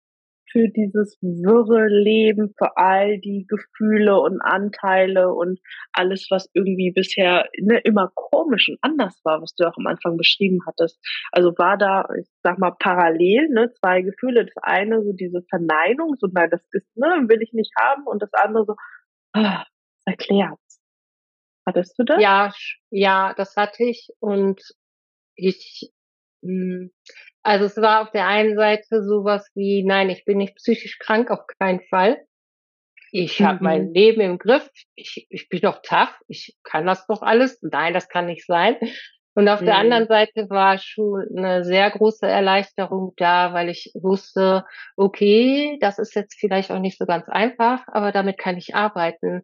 [0.54, 5.58] Für dieses wirre Leben, für all die Gefühle und Anteile und
[5.92, 10.16] alles, was irgendwie bisher ne, immer komisch und anders war, was du auch am Anfang
[10.16, 10.96] beschrieben hattest.
[11.32, 14.44] Also war da, ich sag mal, parallel, ne, zwei Gefühle.
[14.44, 18.22] Das eine so diese Verneinung, so nein, das ist, ne, will ich nicht haben und
[18.22, 18.76] das andere so,
[19.32, 19.64] ah,
[20.04, 20.60] erklärt.
[21.66, 22.22] Hattest du das?
[22.22, 22.52] Ja,
[22.90, 24.62] ja, das hatte ich und
[25.34, 25.90] ich,
[27.42, 31.30] also es war auf der einen Seite sowas wie, nein, ich bin nicht psychisch krank,
[31.30, 32.24] auf keinen Fall.
[33.12, 33.44] Ich mhm.
[33.44, 34.68] habe mein Leben im Griff.
[34.94, 36.18] Ich, ich bin doch tough.
[36.26, 37.60] Ich kann das doch alles.
[37.62, 38.76] Nein, das kann nicht sein.
[39.34, 39.66] Und auf mhm.
[39.66, 44.64] der anderen Seite war schon eine sehr große Erleichterung da, weil ich wusste,
[44.96, 49.42] okay, das ist jetzt vielleicht auch nicht so ganz einfach, aber damit kann ich arbeiten.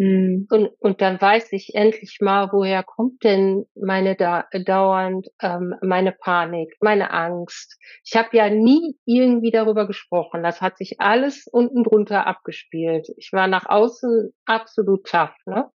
[0.00, 0.46] Mhm.
[0.48, 6.12] Und, und dann weiß ich endlich mal, woher kommt denn meine da, dauernd ähm, meine
[6.12, 7.78] Panik, meine Angst.
[8.02, 10.42] Ich habe ja nie irgendwie darüber gesprochen.
[10.42, 13.08] Das hat sich alles unten drunter abgespielt.
[13.18, 15.36] Ich war nach außen absolut tough.
[15.44, 15.68] Ne?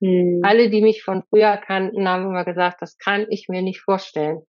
[0.00, 0.40] Mhm.
[0.42, 4.40] Alle, die mich von früher kannten, haben immer gesagt, das kann ich mir nicht vorstellen.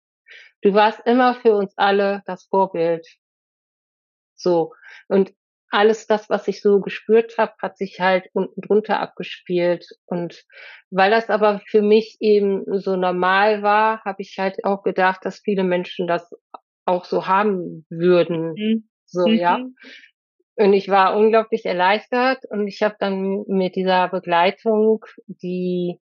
[0.63, 3.05] Du warst immer für uns alle das Vorbild.
[4.37, 4.73] So.
[5.09, 5.33] Und
[5.71, 9.87] alles das, was ich so gespürt habe, hat sich halt unten drunter abgespielt.
[10.07, 10.45] Und
[10.91, 15.41] weil das aber für mich eben so normal war, habe ich halt auch gedacht, dass
[15.41, 16.31] viele Menschen das
[16.85, 18.55] auch so haben würden.
[18.55, 18.89] Mhm.
[19.07, 19.35] So, mhm.
[19.35, 19.61] ja.
[20.57, 25.99] Und ich war unglaublich erleichtert und ich habe dann mit dieser Begleitung, die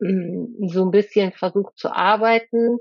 [0.00, 2.78] mm, so ein bisschen versucht zu arbeiten,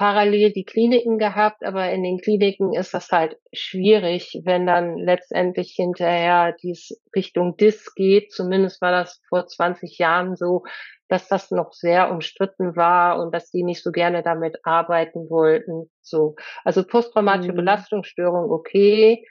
[0.00, 5.74] parallel die Kliniken gehabt, aber in den Kliniken ist das halt schwierig, wenn dann letztendlich
[5.76, 8.32] hinterher dies Richtung DIS geht.
[8.32, 10.64] Zumindest war das vor 20 Jahren so,
[11.08, 15.90] dass das noch sehr umstritten war und dass die nicht so gerne damit arbeiten wollten.
[16.00, 16.34] So.
[16.64, 17.56] Also posttraumatische mhm.
[17.56, 19.22] Belastungsstörung, okay.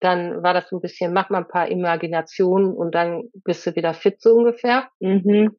[0.00, 3.74] Dann war das so ein bisschen, mach mal ein paar Imaginationen und dann bist du
[3.74, 4.88] wieder fit so ungefähr.
[5.00, 5.56] Mhm.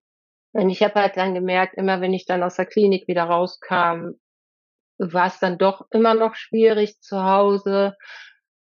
[0.52, 4.12] Und ich habe halt dann gemerkt, immer wenn ich dann aus der Klinik wieder rauskam,
[5.00, 7.96] war es dann doch immer noch schwierig zu Hause.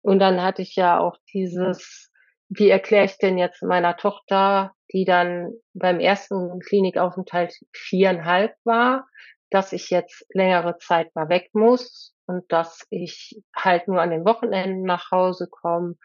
[0.02, 2.12] Und dann hatte ich ja auch dieses,
[2.50, 9.08] wie erkläre ich denn jetzt meiner Tochter, die dann beim ersten Klinikaufenthalt viereinhalb war,
[9.50, 14.26] dass ich jetzt längere Zeit mal weg muss und dass ich halt nur an den
[14.26, 15.96] Wochenenden nach Hause komme.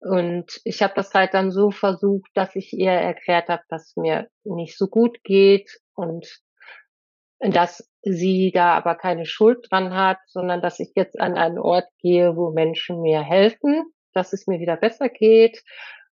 [0.00, 4.28] Und ich habe das halt dann so versucht, dass ich ihr erklärt habe, dass mir
[4.44, 6.26] nicht so gut geht und
[7.50, 11.88] dass sie da aber keine Schuld dran hat, sondern dass ich jetzt an einen Ort
[11.98, 15.62] gehe, wo Menschen mir helfen, dass es mir wieder besser geht.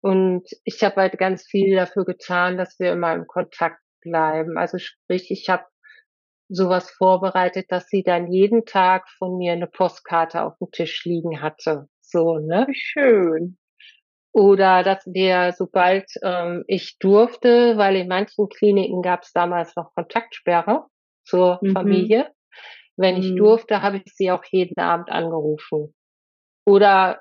[0.01, 4.57] Und ich habe halt ganz viel dafür getan, dass wir immer im Kontakt bleiben.
[4.57, 5.65] Also sprich, ich habe
[6.49, 11.43] sowas vorbereitet, dass sie dann jeden Tag von mir eine Postkarte auf dem Tisch liegen
[11.43, 11.89] hatte.
[12.01, 12.69] So, ne?
[12.73, 13.59] Schön.
[14.33, 19.95] Oder dass wir, sobald ähm, ich durfte, weil in manchen Kliniken gab es damals noch
[19.95, 20.87] Kontaktsperre,
[21.27, 21.73] zur mhm.
[21.73, 22.31] Familie.
[22.97, 23.37] Wenn ich mhm.
[23.37, 25.95] durfte, habe ich sie auch jeden Abend angerufen.
[26.65, 27.21] Oder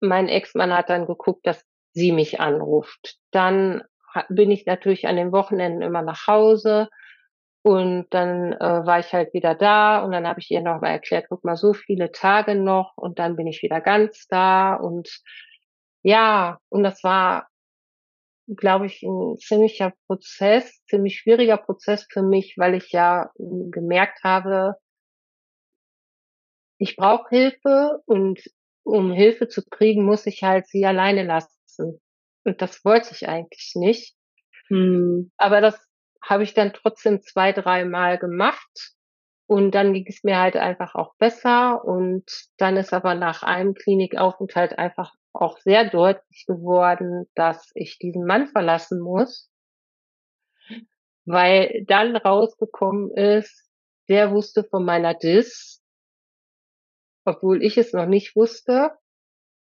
[0.00, 3.16] mein Ex-Mann hat dann geguckt, dass sie mich anruft.
[3.32, 3.82] Dann
[4.28, 6.88] bin ich natürlich an den Wochenenden immer nach Hause
[7.66, 11.26] Und dann äh, war ich halt wieder da und dann habe ich ihr nochmal erklärt,
[11.28, 14.74] guck mal, so viele Tage noch und dann bin ich wieder ganz da.
[14.76, 15.10] Und
[16.04, 17.48] ja, und das war,
[18.46, 24.76] glaube ich, ein ziemlicher Prozess, ziemlich schwieriger Prozess für mich, weil ich ja gemerkt habe,
[26.78, 28.40] ich brauche Hilfe und
[28.84, 32.00] um Hilfe zu kriegen, muss ich halt sie alleine lassen.
[32.44, 34.16] Und das wollte ich eigentlich nicht.
[34.68, 35.32] Hm.
[35.36, 35.78] Aber das
[36.22, 38.94] habe ich dann trotzdem zwei, dreimal gemacht.
[39.46, 41.84] Und dann ging es mir halt einfach auch besser.
[41.84, 42.24] Und
[42.56, 48.48] dann ist aber nach einem Klinikaufenthalt einfach auch sehr deutlich geworden, dass ich diesen Mann
[48.48, 49.50] verlassen muss.
[51.24, 53.68] Weil dann rausgekommen ist,
[54.08, 55.82] der wusste von meiner Dis,
[57.24, 58.92] obwohl ich es noch nicht wusste.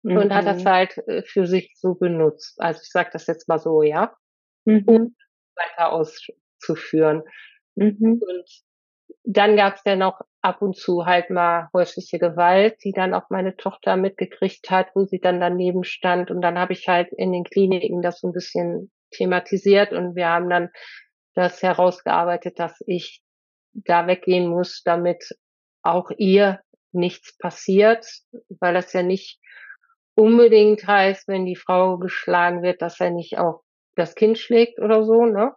[0.02, 0.16] Mhm.
[0.18, 0.68] Und hat das mhm.
[0.68, 2.60] halt äh, für sich so benutzt.
[2.60, 4.14] Also ich sage das jetzt mal so, ja.
[4.64, 4.84] Mhm.
[4.86, 5.16] Um
[5.56, 7.22] weiter auszuführen.
[7.74, 8.22] Mhm.
[8.22, 8.64] Und
[9.24, 13.30] dann gab es ja noch ab und zu halt mal häusliche Gewalt, die dann auch
[13.30, 16.30] meine Tochter mitgekriegt hat, wo sie dann daneben stand.
[16.30, 20.28] Und dann habe ich halt in den Kliniken das so ein bisschen thematisiert und wir
[20.28, 20.68] haben dann
[21.34, 23.22] das herausgearbeitet, dass ich
[23.72, 25.24] da weggehen muss, damit
[25.82, 26.60] auch ihr
[26.92, 28.06] nichts passiert,
[28.60, 29.40] weil das ja nicht
[30.14, 33.62] unbedingt heißt, wenn die Frau geschlagen wird, dass er nicht auch
[33.96, 35.54] das Kind schlägt oder so, ne?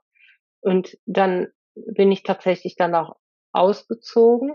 [0.62, 3.15] Und dann bin ich tatsächlich dann auch
[3.58, 4.54] ausgezogen.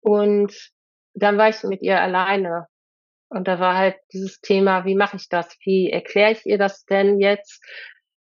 [0.00, 0.72] Und
[1.14, 2.66] dann war ich mit ihr alleine.
[3.28, 5.56] Und da war halt dieses Thema, wie mache ich das?
[5.64, 7.62] Wie erkläre ich ihr das denn jetzt,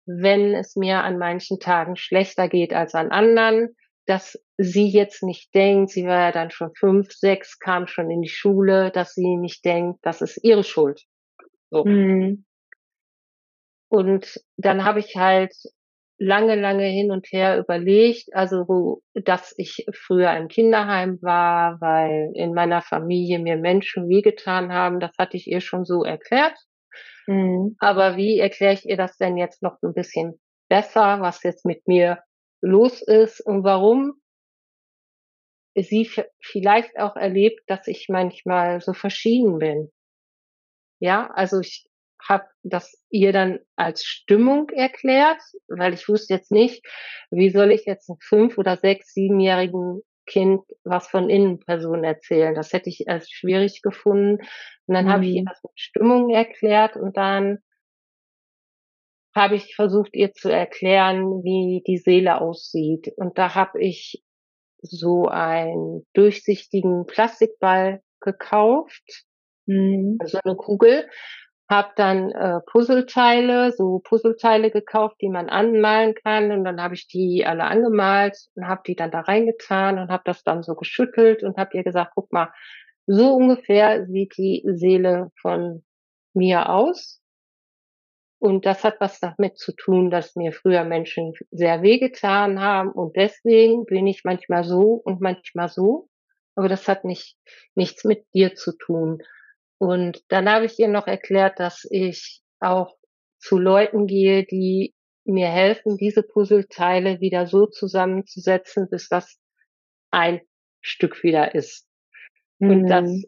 [0.07, 3.75] wenn es mir an manchen Tagen schlechter geht als an anderen?
[4.09, 8.23] dass sie jetzt nicht denkt, sie war ja dann schon fünf, sechs, kam schon in
[8.23, 11.03] die Schule, dass sie nicht denkt, das ist ihre Schuld.
[11.71, 11.85] So.
[11.85, 12.47] Mhm.
[13.89, 15.55] Und dann habe ich halt
[16.19, 22.55] lange, lange hin und her überlegt, also dass ich früher im Kinderheim war, weil in
[22.55, 26.57] meiner Familie mir Menschen wehgetan haben, das hatte ich ihr schon so erklärt.
[27.27, 27.77] Mhm.
[27.79, 31.87] Aber wie erkläre ich ihr das denn jetzt noch ein bisschen besser, was jetzt mit
[31.87, 32.23] mir
[32.61, 34.15] los ist und warum
[35.77, 39.93] sie vielleicht auch erlebt, dass ich manchmal so verschieden bin.
[41.01, 41.87] Ja, also ich
[42.27, 46.85] habe das ihr dann als Stimmung erklärt, weil ich wusste jetzt nicht,
[47.31, 52.55] wie soll ich jetzt einem fünf- oder sechs-, siebenjährigen Kind was von Innenpersonen erzählen.
[52.55, 54.43] Das hätte ich als schwierig gefunden.
[54.87, 55.11] Und dann mhm.
[55.11, 57.59] habe ich ihr das mit Stimmung erklärt und dann
[59.35, 63.13] habe ich versucht, ihr zu erklären, wie die Seele aussieht.
[63.17, 64.23] Und da habe ich
[64.81, 69.25] so einen durchsichtigen Plastikball gekauft,
[69.67, 70.19] mhm.
[70.25, 71.09] so eine Kugel,
[71.69, 77.09] habe dann äh, Puzzleteile, so Puzzleteile gekauft, die man anmalen kann und dann habe ich
[77.09, 81.43] die alle angemalt und habe die dann da reingetan und habe das dann so geschüttelt
[81.43, 82.53] und habe ihr gesagt, guck mal,
[83.07, 85.85] so ungefähr sieht die Seele von
[86.35, 87.23] mir aus.
[88.41, 93.17] Und das hat was damit zu tun, dass mir früher Menschen sehr wehgetan haben und
[93.17, 96.09] deswegen bin ich manchmal so und manchmal so.
[96.55, 97.37] Aber das hat nicht,
[97.75, 99.23] nichts mit dir zu tun.
[99.79, 102.97] Und dann habe ich ihr noch erklärt, dass ich auch
[103.39, 109.39] zu Leuten gehe, die mir helfen, diese Puzzleteile wieder so zusammenzusetzen, bis das
[110.11, 110.41] ein
[110.81, 111.87] Stück wieder ist.
[112.59, 112.71] Mhm.
[112.71, 113.23] Und dass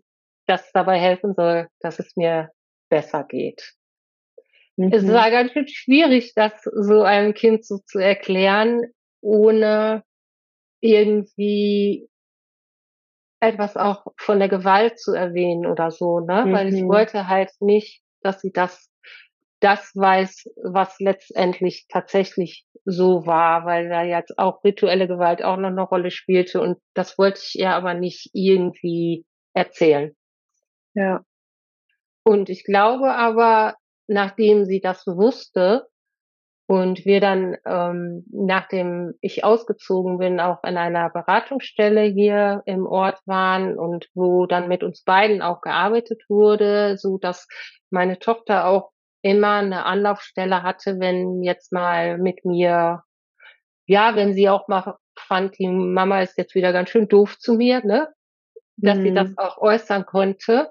[0.46, 2.50] das dabei helfen soll, dass es mir
[2.88, 3.74] besser geht.
[4.76, 4.92] Mhm.
[4.92, 8.82] Es war ganz schön schwierig, das so einem Kind so zu erklären,
[9.20, 10.02] ohne
[10.80, 12.09] irgendwie
[13.40, 16.44] etwas auch von der Gewalt zu erwähnen oder so, ne?
[16.46, 16.52] Mhm.
[16.52, 16.88] Weil ich mhm.
[16.88, 18.90] wollte halt nicht, dass sie das,
[19.60, 25.68] das weiß, was letztendlich tatsächlich so war, weil da jetzt auch rituelle Gewalt auch noch
[25.68, 29.24] eine Rolle spielte und das wollte ich ihr aber nicht irgendwie
[29.54, 30.14] erzählen.
[30.94, 31.24] Ja.
[32.22, 33.76] Und ich glaube aber,
[34.06, 35.86] nachdem sie das wusste
[36.70, 43.18] und wir dann, ähm, nachdem ich ausgezogen bin, auch in einer Beratungsstelle hier im Ort
[43.26, 47.48] waren und wo dann mit uns beiden auch gearbeitet wurde, so dass
[47.90, 53.02] meine Tochter auch immer eine Anlaufstelle hatte, wenn jetzt mal mit mir,
[53.86, 57.54] ja, wenn sie auch mal fand, die Mama ist jetzt wieder ganz schön doof zu
[57.54, 58.10] mir, ne?
[58.76, 59.02] Dass mhm.
[59.02, 60.70] sie das auch äußern konnte.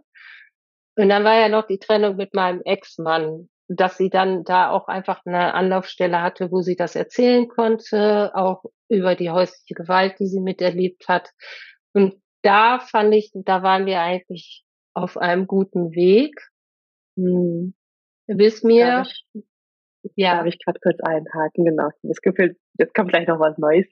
[0.95, 4.87] Und dann war ja noch die Trennung mit meinem Ex-Mann, dass sie dann da auch
[4.87, 10.27] einfach eine Anlaufstelle hatte, wo sie das erzählen konnte, auch über die häusliche Gewalt, die
[10.27, 11.29] sie miterlebt hat.
[11.93, 14.65] Und da fand ich, da waren wir eigentlich
[14.95, 16.33] auf einem guten Weg.
[17.15, 17.75] Hm.
[18.27, 19.03] Bis mir
[20.15, 20.37] Ja.
[20.37, 21.89] Darf ich gerade kurz einhaken, genau.
[22.03, 23.87] Das Gefühl, jetzt kommt gleich noch was Neues.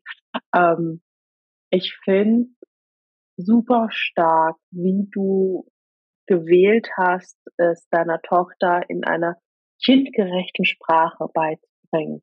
[0.56, 1.02] Ähm,
[1.70, 2.48] ich finde
[3.38, 5.70] super stark, wie du
[6.28, 9.38] gewählt hast, es deiner Tochter in einer
[9.84, 12.22] kindgerechten Sprache beizubringen.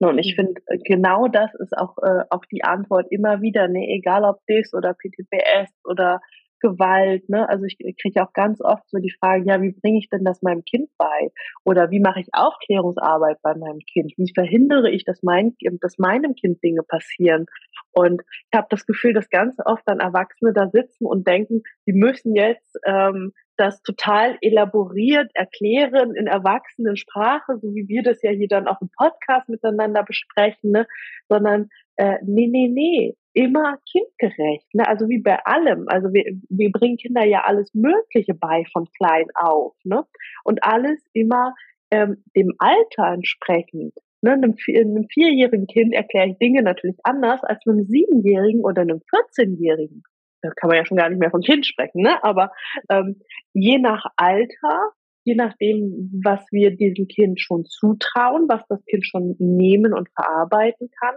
[0.00, 0.46] Und ich mhm.
[0.46, 4.44] finde, äh, genau das ist auch, äh, auch die Antwort immer wieder, ne, egal ob
[4.46, 6.20] DIS oder PTBS oder
[6.60, 7.46] Gewalt, ne?
[7.46, 10.40] Also ich kriege auch ganz oft so die Frage, ja, wie bringe ich denn das
[10.40, 11.30] meinem Kind bei?
[11.62, 14.14] Oder wie mache ich Aufklärungsarbeit bei meinem Kind?
[14.16, 17.44] Wie verhindere ich, dass mein dass meinem Kind Dinge passieren?
[17.92, 21.92] Und ich habe das Gefühl, dass ganz oft dann Erwachsene da sitzen und denken, die
[21.92, 28.48] müssen jetzt ähm, das total elaboriert erklären in Erwachsenensprache, so wie wir das ja hier
[28.48, 30.86] dann auch im Podcast miteinander besprechen, ne?
[31.28, 34.86] sondern äh, nee, nee, nee, immer kindgerecht, ne?
[34.88, 35.86] also wie bei allem.
[35.88, 40.04] Also wir, wir bringen Kinder ja alles Mögliche bei von klein auf ne?
[40.44, 41.54] und alles immer
[41.90, 43.94] ähm, dem Alter entsprechend.
[44.22, 44.32] Ne?
[44.32, 50.02] Einem, einem vierjährigen Kind erkläre ich Dinge natürlich anders als einem siebenjährigen oder einem 14-jährigen
[50.44, 52.22] da kann man ja schon gar nicht mehr von Kind sprechen, ne?
[52.22, 52.52] Aber
[52.90, 53.20] ähm,
[53.54, 54.90] je nach Alter,
[55.24, 60.90] je nachdem, was wir diesem Kind schon zutrauen, was das Kind schon nehmen und verarbeiten
[61.00, 61.16] kann,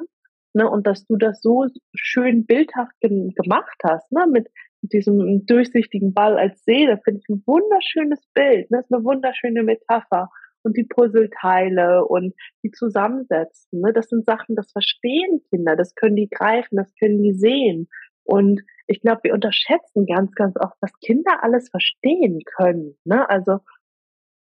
[0.54, 0.70] ne?
[0.70, 4.26] Und dass du das so schön bildhaft ge gemacht hast, ne?
[4.32, 4.48] Mit
[4.82, 8.78] diesem durchsichtigen Ball als See, das finde ich ein wunderschönes Bild, ne?
[8.78, 10.30] Das ist eine wunderschöne Metapher
[10.64, 13.82] und die Puzzleteile und die zusammensetzen.
[13.82, 13.94] Ne?
[13.94, 17.88] Das sind Sachen, das verstehen Kinder, das können die greifen, das können die sehen.
[18.28, 22.98] Und ich glaube, wir unterschätzen ganz, ganz oft, was Kinder alles verstehen können.
[23.06, 23.28] Ne?
[23.30, 23.60] Also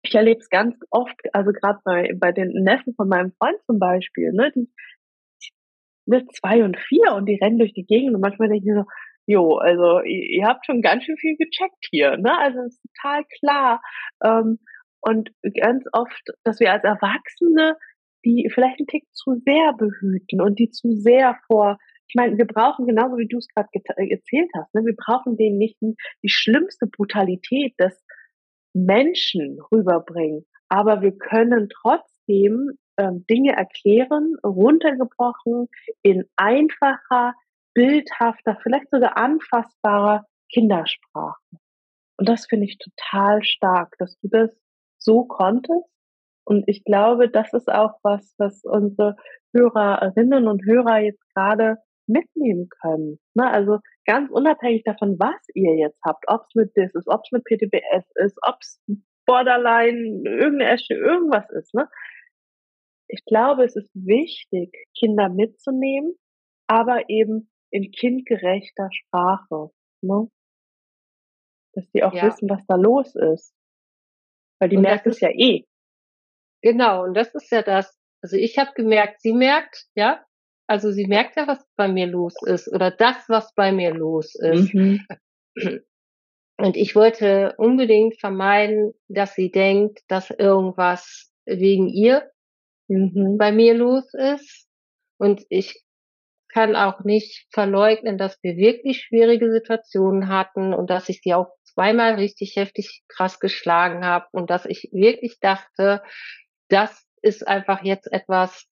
[0.01, 3.79] ich erlebe es ganz oft, also gerade bei, bei den Neffen von meinem Freund zum
[3.79, 4.69] Beispiel, ne, die,
[6.05, 8.83] die zwei und vier und die rennen durch die Gegend und manchmal denke ich mir
[8.83, 8.85] so,
[9.27, 12.35] jo, also ihr, ihr habt schon ganz schön viel gecheckt hier, ne?
[12.39, 13.81] Also es ist total klar.
[14.23, 14.59] Ähm,
[15.01, 17.75] und ganz oft, dass wir als Erwachsene
[18.25, 21.77] die vielleicht einen Tick zu sehr behüten und die zu sehr vor
[22.09, 25.37] ich meine, wir brauchen genauso wie du es gerade äh, erzählt hast, ne, wir brauchen
[25.37, 28.03] denen nicht die schlimmste Brutalität des
[28.73, 35.67] Menschen rüberbringen, aber wir können trotzdem ähm, Dinge erklären, runtergebrochen
[36.01, 37.35] in einfacher,
[37.75, 41.39] bildhafter, vielleicht sogar anfassbarer Kindersprache.
[42.17, 44.59] Und das finde ich total stark, dass du das
[44.97, 45.85] so konntest.
[46.43, 49.15] Und ich glaube, das ist auch was, was unsere
[49.53, 51.77] Hörerinnen und Hörer jetzt gerade
[52.09, 53.19] mitnehmen können.
[53.35, 53.49] Ne?
[53.49, 57.31] Also ganz unabhängig davon, was ihr jetzt habt, ob es mit DIS ist, ob es
[57.31, 58.81] mit PTBS ist, ob es
[59.25, 61.73] Borderline, irgendeine Esche, irgendwas ist.
[61.73, 61.87] Ne?
[63.07, 66.15] Ich glaube, es ist wichtig, Kinder mitzunehmen,
[66.67, 69.69] aber eben in kindgerechter Sprache.
[70.01, 70.29] Ne?
[71.73, 72.25] Dass die auch ja.
[72.25, 73.53] wissen, was da los ist.
[74.59, 75.65] Weil die und merkt es ja eh.
[76.61, 77.97] Genau, und das ist ja das.
[78.21, 80.25] Also ich habe gemerkt, sie merkt, ja,
[80.69, 84.35] also sie merkt ja, was bei mir los ist oder das, was bei mir los
[84.35, 84.73] ist.
[84.73, 85.03] Mhm.
[86.57, 92.29] Und ich wollte unbedingt vermeiden, dass sie denkt, dass irgendwas wegen ihr
[92.87, 93.37] mhm.
[93.39, 94.67] bei mir los ist.
[95.17, 95.83] Und ich
[96.49, 101.47] kann auch nicht verleugnen, dass wir wirklich schwierige Situationen hatten und dass ich sie auch
[101.63, 106.03] zweimal richtig heftig krass geschlagen habe und dass ich wirklich dachte,
[106.67, 108.67] das ist einfach jetzt etwas,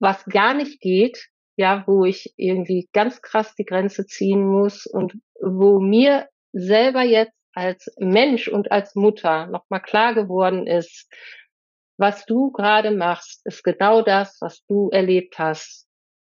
[0.00, 5.14] was gar nicht geht, ja, wo ich irgendwie ganz krass die Grenze ziehen muss und
[5.40, 11.08] wo mir selber jetzt als Mensch und als Mutter nochmal klar geworden ist,
[11.96, 15.86] was du gerade machst, ist genau das, was du erlebt hast.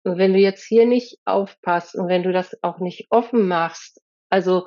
[0.04, 4.00] Und wenn du jetzt hier nicht aufpasst und wenn du das auch nicht offen machst,
[4.30, 4.66] also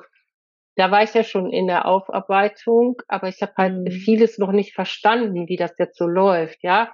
[0.76, 3.90] da war ich ja schon in der Aufarbeitung, aber ich habe halt mhm.
[3.90, 6.92] vieles noch nicht verstanden, wie das jetzt so läuft, ja.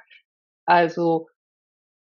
[0.66, 1.28] Also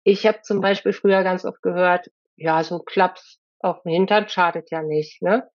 [0.03, 4.71] ich habe zum Beispiel früher ganz oft gehört, ja, so Klaps auf dem Hintern schadet
[4.71, 5.49] ja nicht, ne?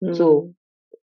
[0.00, 0.14] Mhm.
[0.14, 0.54] So.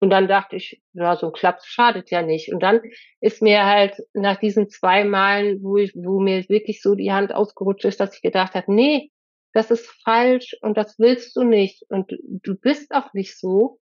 [0.01, 2.53] Und dann dachte ich, ja, so ein Klaps schadet ja nicht.
[2.53, 2.81] Und dann
[3.21, 7.33] ist mir halt nach diesen zwei Malen, wo ich, wo mir wirklich so die Hand
[7.33, 9.13] ausgerutscht ist, dass ich gedacht habe, nee,
[9.53, 13.79] das ist falsch und das willst du nicht und du bist auch nicht so.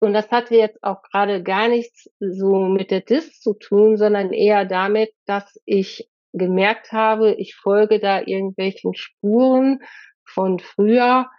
[0.00, 4.32] Und das hatte jetzt auch gerade gar nichts so mit der Dis zu tun, sondern
[4.32, 9.80] eher damit, dass ich gemerkt habe, ich folge da irgendwelchen Spuren
[10.26, 11.30] von früher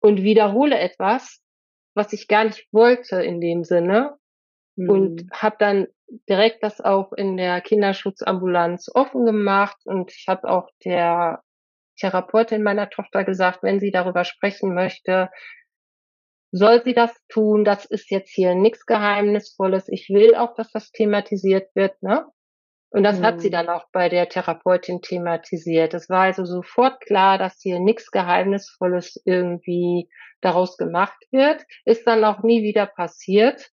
[0.00, 1.42] und wiederhole etwas,
[1.94, 4.16] was ich gar nicht wollte in dem Sinne.
[4.76, 4.88] Mhm.
[4.88, 5.86] Und habe dann
[6.28, 11.42] direkt das auch in der Kinderschutzambulanz offen gemacht und ich habe auch der
[11.98, 15.30] Therapeutin meiner Tochter gesagt, wenn sie darüber sprechen möchte,
[16.50, 17.64] soll sie das tun.
[17.64, 19.88] Das ist jetzt hier nichts Geheimnisvolles.
[19.88, 22.00] Ich will auch, dass das thematisiert wird.
[22.02, 22.26] Ne?
[22.92, 23.24] Und das mhm.
[23.24, 23.52] hat sie mhm.
[23.52, 25.94] dann auch bei der Therapeutin thematisiert.
[25.94, 30.10] Es war also sofort klar, dass hier nichts Geheimnisvolles irgendwie
[30.42, 31.64] daraus gemacht wird.
[31.86, 33.70] Ist dann auch nie wieder passiert.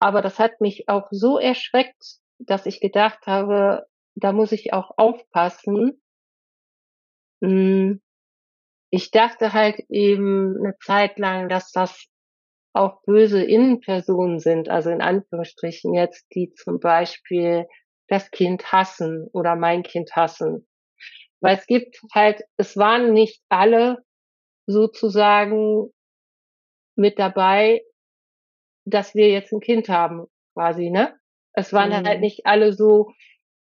[0.00, 2.02] Aber das hat mich auch so erschreckt,
[2.38, 6.02] dass ich gedacht habe, da muss ich auch aufpassen.
[7.42, 8.00] Hm.
[8.90, 12.06] Ich dachte halt eben eine Zeit lang, dass das
[12.72, 17.66] auch böse Innenpersonen sind, also in Anführungsstrichen jetzt, die zum Beispiel
[18.08, 20.66] das Kind hassen oder mein Kind hassen.
[21.40, 24.04] Weil es gibt halt, es waren nicht alle
[24.66, 25.90] sozusagen
[26.96, 27.82] mit dabei,
[28.86, 31.18] dass wir jetzt ein Kind haben, quasi, ne?
[31.52, 32.06] Es waren mhm.
[32.06, 33.12] halt nicht alle so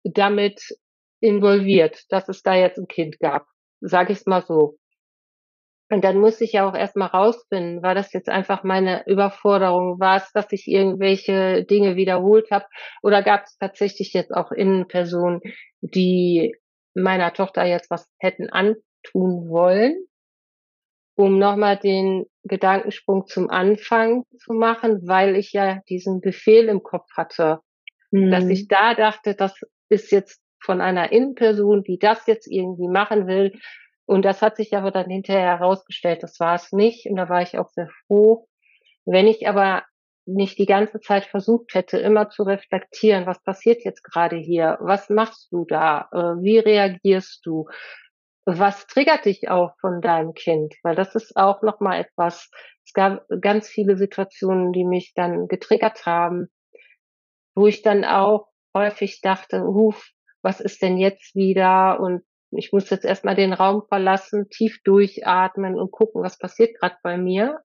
[0.03, 0.77] damit
[1.21, 3.47] involviert, dass es da jetzt ein Kind gab.
[3.81, 4.77] Sag ich es mal so.
[5.89, 10.17] Und dann muss ich ja auch erstmal rausfinden, war das jetzt einfach meine Überforderung, war
[10.17, 12.65] es, dass ich irgendwelche Dinge wiederholt habe
[13.03, 15.41] oder gab es tatsächlich jetzt auch Innenpersonen,
[15.81, 16.55] die
[16.95, 19.95] meiner Tochter jetzt was hätten antun wollen,
[21.15, 27.09] um nochmal den Gedankensprung zum Anfang zu machen, weil ich ja diesen Befehl im Kopf
[27.15, 27.59] hatte,
[28.09, 28.31] mhm.
[28.31, 29.53] dass ich da dachte, das
[29.89, 33.53] ist jetzt von einer Innenperson, die das jetzt irgendwie machen will,
[34.05, 37.07] und das hat sich aber dann hinterher herausgestellt, das war es nicht.
[37.07, 38.47] Und da war ich auch sehr froh.
[39.05, 39.83] Wenn ich aber
[40.25, 44.77] nicht die ganze Zeit versucht hätte, immer zu reflektieren, was passiert jetzt gerade hier?
[44.81, 46.09] Was machst du da?
[46.11, 47.67] Äh, wie reagierst du?
[48.45, 50.75] Was triggert dich auch von deinem Kind?
[50.83, 52.49] Weil das ist auch nochmal etwas,
[52.85, 56.49] es gab ganz viele Situationen, die mich dann getriggert haben,
[57.55, 60.11] wo ich dann auch häufig dachte, huf,
[60.43, 61.99] was ist denn jetzt wieder?
[61.99, 66.95] Und ich muss jetzt erstmal den Raum verlassen, tief durchatmen und gucken, was passiert gerade
[67.03, 67.59] bei mir.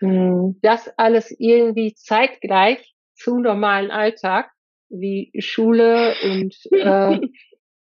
[0.00, 0.58] Mhm.
[0.62, 4.50] Das alles irgendwie zeitgleich zu normalen Alltag,
[4.88, 7.20] wie Schule und äh,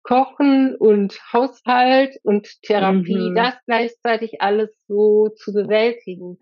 [0.04, 3.36] Kochen und Haushalt und Therapie, mhm.
[3.36, 6.38] das gleichzeitig alles so zu bewältigen,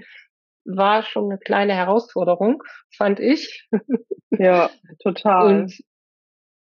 [0.66, 2.64] war schon eine kleine Herausforderung,
[2.96, 3.68] fand ich.
[4.32, 4.70] Ja,
[5.04, 5.48] total.
[5.48, 5.82] Und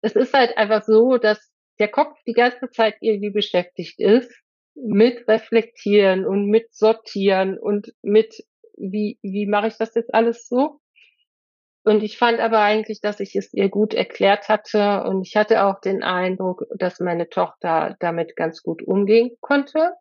[0.01, 4.31] es ist halt einfach so, dass der Kopf die ganze Zeit irgendwie beschäftigt ist
[4.75, 8.43] mit reflektieren und mit sortieren und mit
[8.75, 10.79] wie wie mache ich das jetzt alles so?
[11.85, 15.65] Und ich fand aber eigentlich, dass ich es ihr gut erklärt hatte und ich hatte
[15.65, 19.91] auch den Eindruck, dass meine Tochter damit ganz gut umgehen konnte.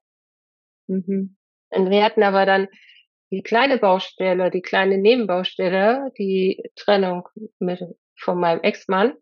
[0.87, 1.37] Mhm.
[1.71, 2.69] Und wir hatten aber dann
[3.33, 7.83] die kleine Baustelle, die kleine Nebenbaustelle, die Trennung mit
[8.17, 9.15] von meinem Ex-Mann.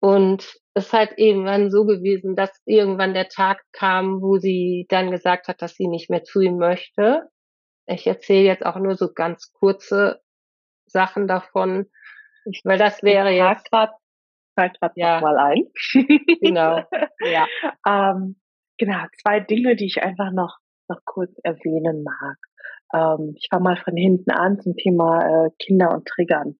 [0.00, 5.10] Und es ist halt irgendwann so gewesen, dass irgendwann der Tag kam, wo sie dann
[5.10, 7.30] gesagt hat, dass sie nicht mehr zu ihm möchte.
[7.86, 10.20] Ich erzähle jetzt auch nur so ganz kurze
[10.84, 11.86] Sachen davon,
[12.64, 13.92] weil das wäre ich jetzt grad,
[14.54, 15.64] grad ja mal ein.
[16.42, 16.82] genau.
[17.20, 17.46] Ja.
[17.86, 18.36] ähm,
[18.76, 18.98] genau.
[19.22, 20.58] Zwei Dinge, die ich einfach noch
[20.88, 22.36] noch kurz erwähnen mag.
[22.92, 26.58] Ähm, ich fange mal von hinten an zum Thema äh, Kinder und Triggern.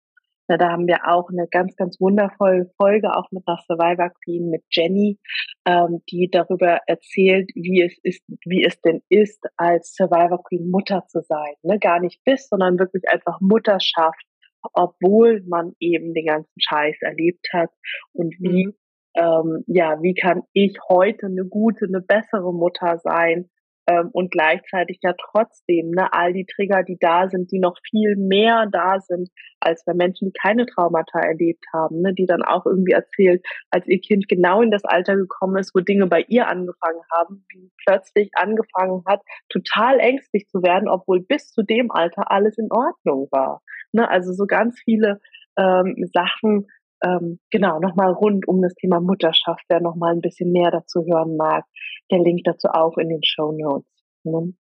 [0.49, 4.49] Na, da haben wir auch eine ganz, ganz wundervolle Folge, auch mit einer Survivor Queen,
[4.49, 5.19] mit Jenny,
[5.67, 11.05] ähm, die darüber erzählt, wie es ist, wie es denn ist, als Survivor Queen Mutter
[11.09, 11.55] zu sein.
[11.63, 11.79] Ne?
[11.79, 14.25] Gar nicht bist, sondern wirklich einfach Mutterschaft,
[14.73, 17.71] obwohl man eben den ganzen Scheiß erlebt hat.
[18.13, 18.75] Und wie, mhm.
[19.17, 23.51] ähm, ja, wie kann ich heute eine gute, eine bessere Mutter sein?
[23.87, 28.17] Ähm, und gleichzeitig ja trotzdem ne, all die Trigger, die da sind, die noch viel
[28.17, 29.31] mehr da sind,
[29.61, 33.87] als bei Menschen, die keine Traumata erlebt haben, ne, die dann auch irgendwie erzählt, als
[33.87, 37.71] ihr Kind genau in das Alter gekommen ist, wo Dinge bei ihr angefangen haben, wie
[37.85, 43.29] plötzlich angefangen hat, total ängstlich zu werden, obwohl bis zu dem Alter alles in Ordnung
[43.31, 43.63] war.
[43.93, 45.21] Ne, also so ganz viele
[45.57, 46.67] ähm, Sachen,
[47.03, 51.37] ähm, genau, nochmal rund um das Thema Mutterschaft, wer nochmal ein bisschen mehr dazu hören
[51.37, 51.65] mag,
[52.11, 53.91] der Link dazu auch in den Show Notes.
[54.25, 54.55] Ne?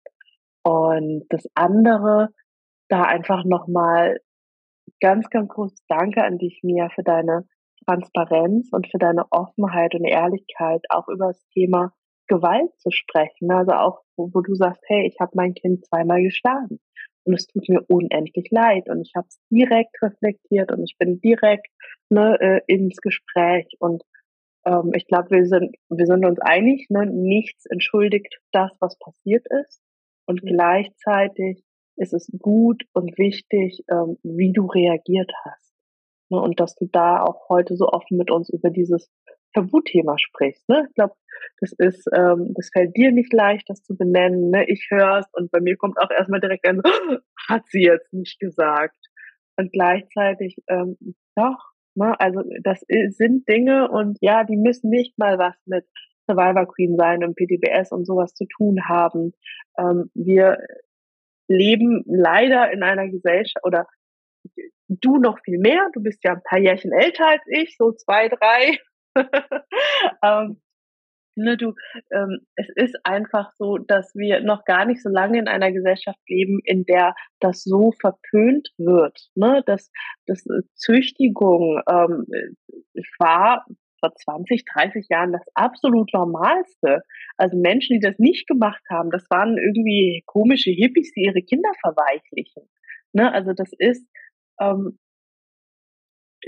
[0.63, 2.29] Und das andere,
[2.89, 4.19] da einfach nochmal
[4.99, 7.47] ganz, ganz großes Danke an dich, Mia, für deine
[7.85, 11.93] Transparenz und für deine Offenheit und Ehrlichkeit, auch über das Thema
[12.27, 13.51] Gewalt zu sprechen.
[13.51, 16.79] Also auch, wo, wo du sagst, hey, ich habe mein Kind zweimal geschlagen
[17.25, 21.19] und es tut mir unendlich leid und ich habe es direkt reflektiert und ich bin
[21.19, 21.67] direkt
[22.09, 24.03] ne, äh, ins Gespräch und
[24.65, 29.45] ähm, ich glaube, wir sind, wir sind uns einig, ne, nichts entschuldigt das, was passiert
[29.61, 29.81] ist
[30.25, 30.47] und mhm.
[30.47, 31.63] gleichzeitig
[31.97, 35.73] ist es gut und wichtig, ähm, wie du reagiert hast.
[36.29, 39.09] Ne, und dass du da auch heute so offen mit uns über dieses
[39.55, 40.67] Tabuthema sprichst.
[40.69, 40.85] Ne?
[40.87, 41.15] Ich glaube,
[41.59, 44.51] das ist, ähm, das fällt dir nicht leicht, das zu benennen.
[44.51, 44.65] Ne?
[44.69, 46.81] Ich hör's und bei mir kommt auch erstmal direkt ein,
[47.49, 48.97] hat sie jetzt nicht gesagt.
[49.57, 50.97] Und gleichzeitig, ähm,
[51.35, 52.19] doch, Ne?
[52.19, 55.85] Also das sind Dinge und ja, die müssen nicht mal was mit
[56.29, 59.33] Survivor Queen sein und PTBS und sowas zu tun haben.
[59.77, 60.57] Ähm, wir
[61.47, 63.87] leben leider in einer Gesellschaft oder
[64.89, 65.89] du noch viel mehr.
[65.93, 68.79] Du bist ja ein paar Jährchen älter als ich, so zwei, drei.
[70.23, 70.61] ähm,
[71.35, 71.73] ne, du,
[72.11, 76.19] ähm, es ist einfach so, dass wir noch gar nicht so lange in einer Gesellschaft
[76.27, 79.29] leben, in der das so verpönt wird.
[79.35, 79.63] Ne?
[79.65, 79.91] Dass,
[80.25, 82.25] dass äh, Züchtigung ähm,
[83.19, 83.65] war
[83.99, 87.01] vor 20, 30 Jahren das absolut Normalste.
[87.37, 91.71] Also Menschen, die das nicht gemacht haben, das waren irgendwie komische Hippies, die ihre Kinder
[91.81, 92.63] verweichlichen.
[93.13, 93.31] Ne?
[93.31, 94.07] Also das ist
[94.59, 94.99] ähm,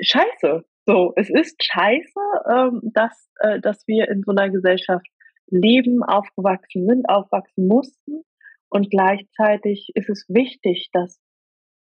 [0.01, 0.65] scheiße.
[0.88, 2.20] So, es ist scheiße,
[2.50, 5.06] ähm, dass, äh, dass wir in so einer Gesellschaft
[5.48, 8.24] leben, aufgewachsen sind, aufwachsen mussten.
[8.70, 11.20] Und gleichzeitig ist es wichtig, das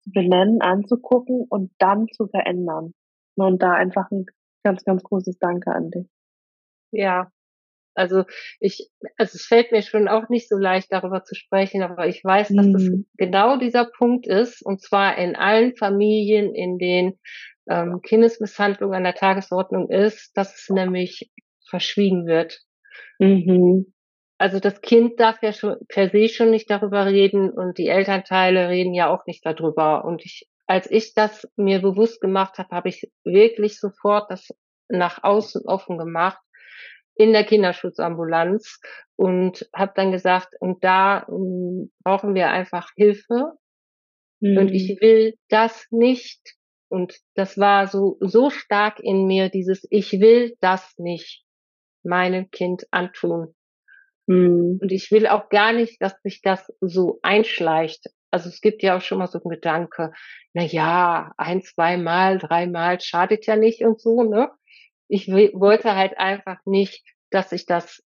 [0.03, 2.95] zu benennen, anzugucken und dann zu verändern.
[3.37, 4.27] Und da einfach ein
[4.65, 6.09] ganz, ganz großes Danke an dich.
[6.91, 7.31] Ja,
[7.97, 8.25] also
[8.61, 12.23] ich, also es fällt mir schon auch nicht so leicht, darüber zu sprechen, aber ich
[12.23, 12.73] weiß, dass mhm.
[12.73, 17.19] das genau dieser Punkt ist, und zwar in allen Familien, in denen
[17.69, 21.31] ähm, Kindesmisshandlung an der Tagesordnung ist, dass es nämlich
[21.69, 22.61] verschwiegen wird.
[23.19, 23.93] Mhm.
[24.39, 28.69] Also das Kind darf ja schon per se schon nicht darüber reden und die Elternteile
[28.69, 30.05] reden ja auch nicht darüber.
[30.05, 34.49] Und ich, als ich das mir bewusst gemacht habe, habe ich wirklich sofort das
[34.89, 36.39] nach außen offen gemacht
[37.17, 38.81] in der Kinderschutzambulanz
[39.17, 43.53] und habe dann gesagt, und da um, ähm, brauchen wir einfach Hilfe.
[44.41, 44.59] Mhm.
[44.59, 46.57] Und ich will das nicht
[46.89, 51.45] und das war so, so stark in mir, dieses, ich will das nicht
[52.05, 53.55] meinem Kind antun.
[54.27, 54.79] Mhm.
[54.81, 58.07] Und ich will auch gar nicht, dass sich das so einschleicht.
[58.31, 60.13] Also es gibt ja auch schon mal so einen Gedanke,
[60.53, 64.51] na ja, ein, zweimal, dreimal schadet ja nicht und so, ne?
[65.09, 68.03] Ich wollte halt einfach nicht, dass sich das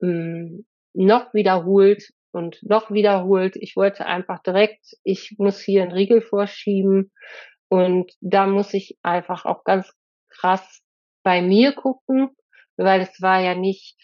[0.00, 3.56] mh, hm, noch wiederholt und noch wiederholt.
[3.56, 7.12] Ich wollte einfach direkt, ich muss hier einen Riegel vorschieben
[7.68, 9.92] und da muss ich einfach auch ganz
[10.28, 10.82] krass
[11.22, 12.30] bei mir gucken,
[12.76, 13.96] weil es war ja nicht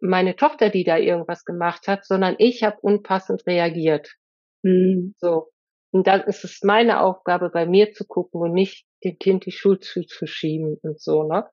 [0.00, 4.14] meine Tochter, die da irgendwas gemacht hat, sondern ich habe unpassend reagiert.
[4.62, 5.14] Mhm.
[5.18, 5.50] So.
[5.90, 9.52] Und dann ist es meine Aufgabe, bei mir zu gucken und nicht dem Kind die
[9.52, 11.48] Schuld zuzuschieben und so, ne?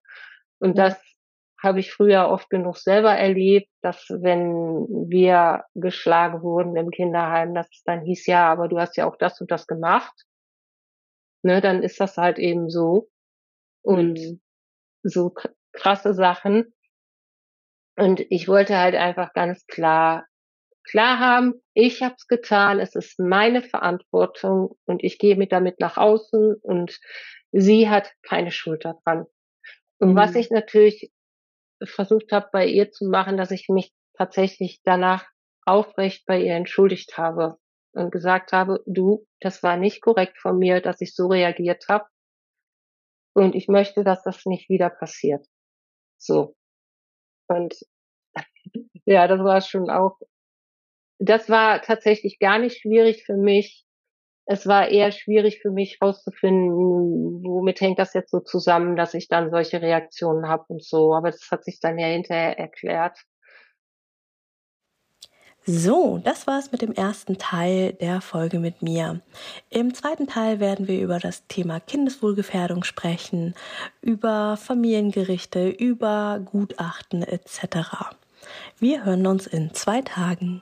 [0.60, 1.00] Und das
[1.62, 7.68] habe ich früher oft genug selber erlebt, dass wenn wir geschlagen wurden im Kinderheim, dass
[7.72, 10.14] es dann hieß, ja, aber du hast ja auch das und das gemacht
[11.46, 13.10] ne, dann ist das halt eben so.
[13.84, 14.42] Und mhm.
[15.04, 15.32] so
[15.72, 16.74] krasse Sachen.
[17.96, 20.26] Und ich wollte halt einfach ganz klar
[20.90, 25.80] klar haben, ich habe es getan, es ist meine Verantwortung und ich gehe mit damit
[25.80, 27.00] nach außen und
[27.52, 29.26] sie hat keine Schuld daran.
[30.00, 30.16] Und mhm.
[30.16, 31.12] was ich natürlich
[31.84, 35.26] versucht habe bei ihr zu machen, dass ich mich tatsächlich danach
[35.66, 37.58] aufrecht bei ihr entschuldigt habe
[37.94, 42.06] und gesagt habe, du, das war nicht korrekt von mir, dass ich so reagiert habe.
[43.34, 45.46] Und ich möchte, dass das nicht wieder passiert.
[46.18, 46.56] So.
[47.48, 47.76] Und
[49.06, 50.18] ja, das war schon auch,
[51.20, 53.86] das war tatsächlich gar nicht schwierig für mich.
[54.48, 56.72] Es war eher schwierig für mich herauszufinden,
[57.44, 61.16] womit hängt das jetzt so zusammen, dass ich dann solche Reaktionen habe und so.
[61.16, 63.18] Aber das hat sich dann ja hinterher erklärt.
[65.68, 69.22] So, das war's mit dem ersten Teil der Folge mit mir.
[69.72, 73.56] Im zweiten Teil werden wir über das Thema Kindeswohlgefährdung sprechen,
[74.00, 78.14] über Familiengerichte, über Gutachten etc.
[78.78, 80.62] Wir hören uns in zwei Tagen.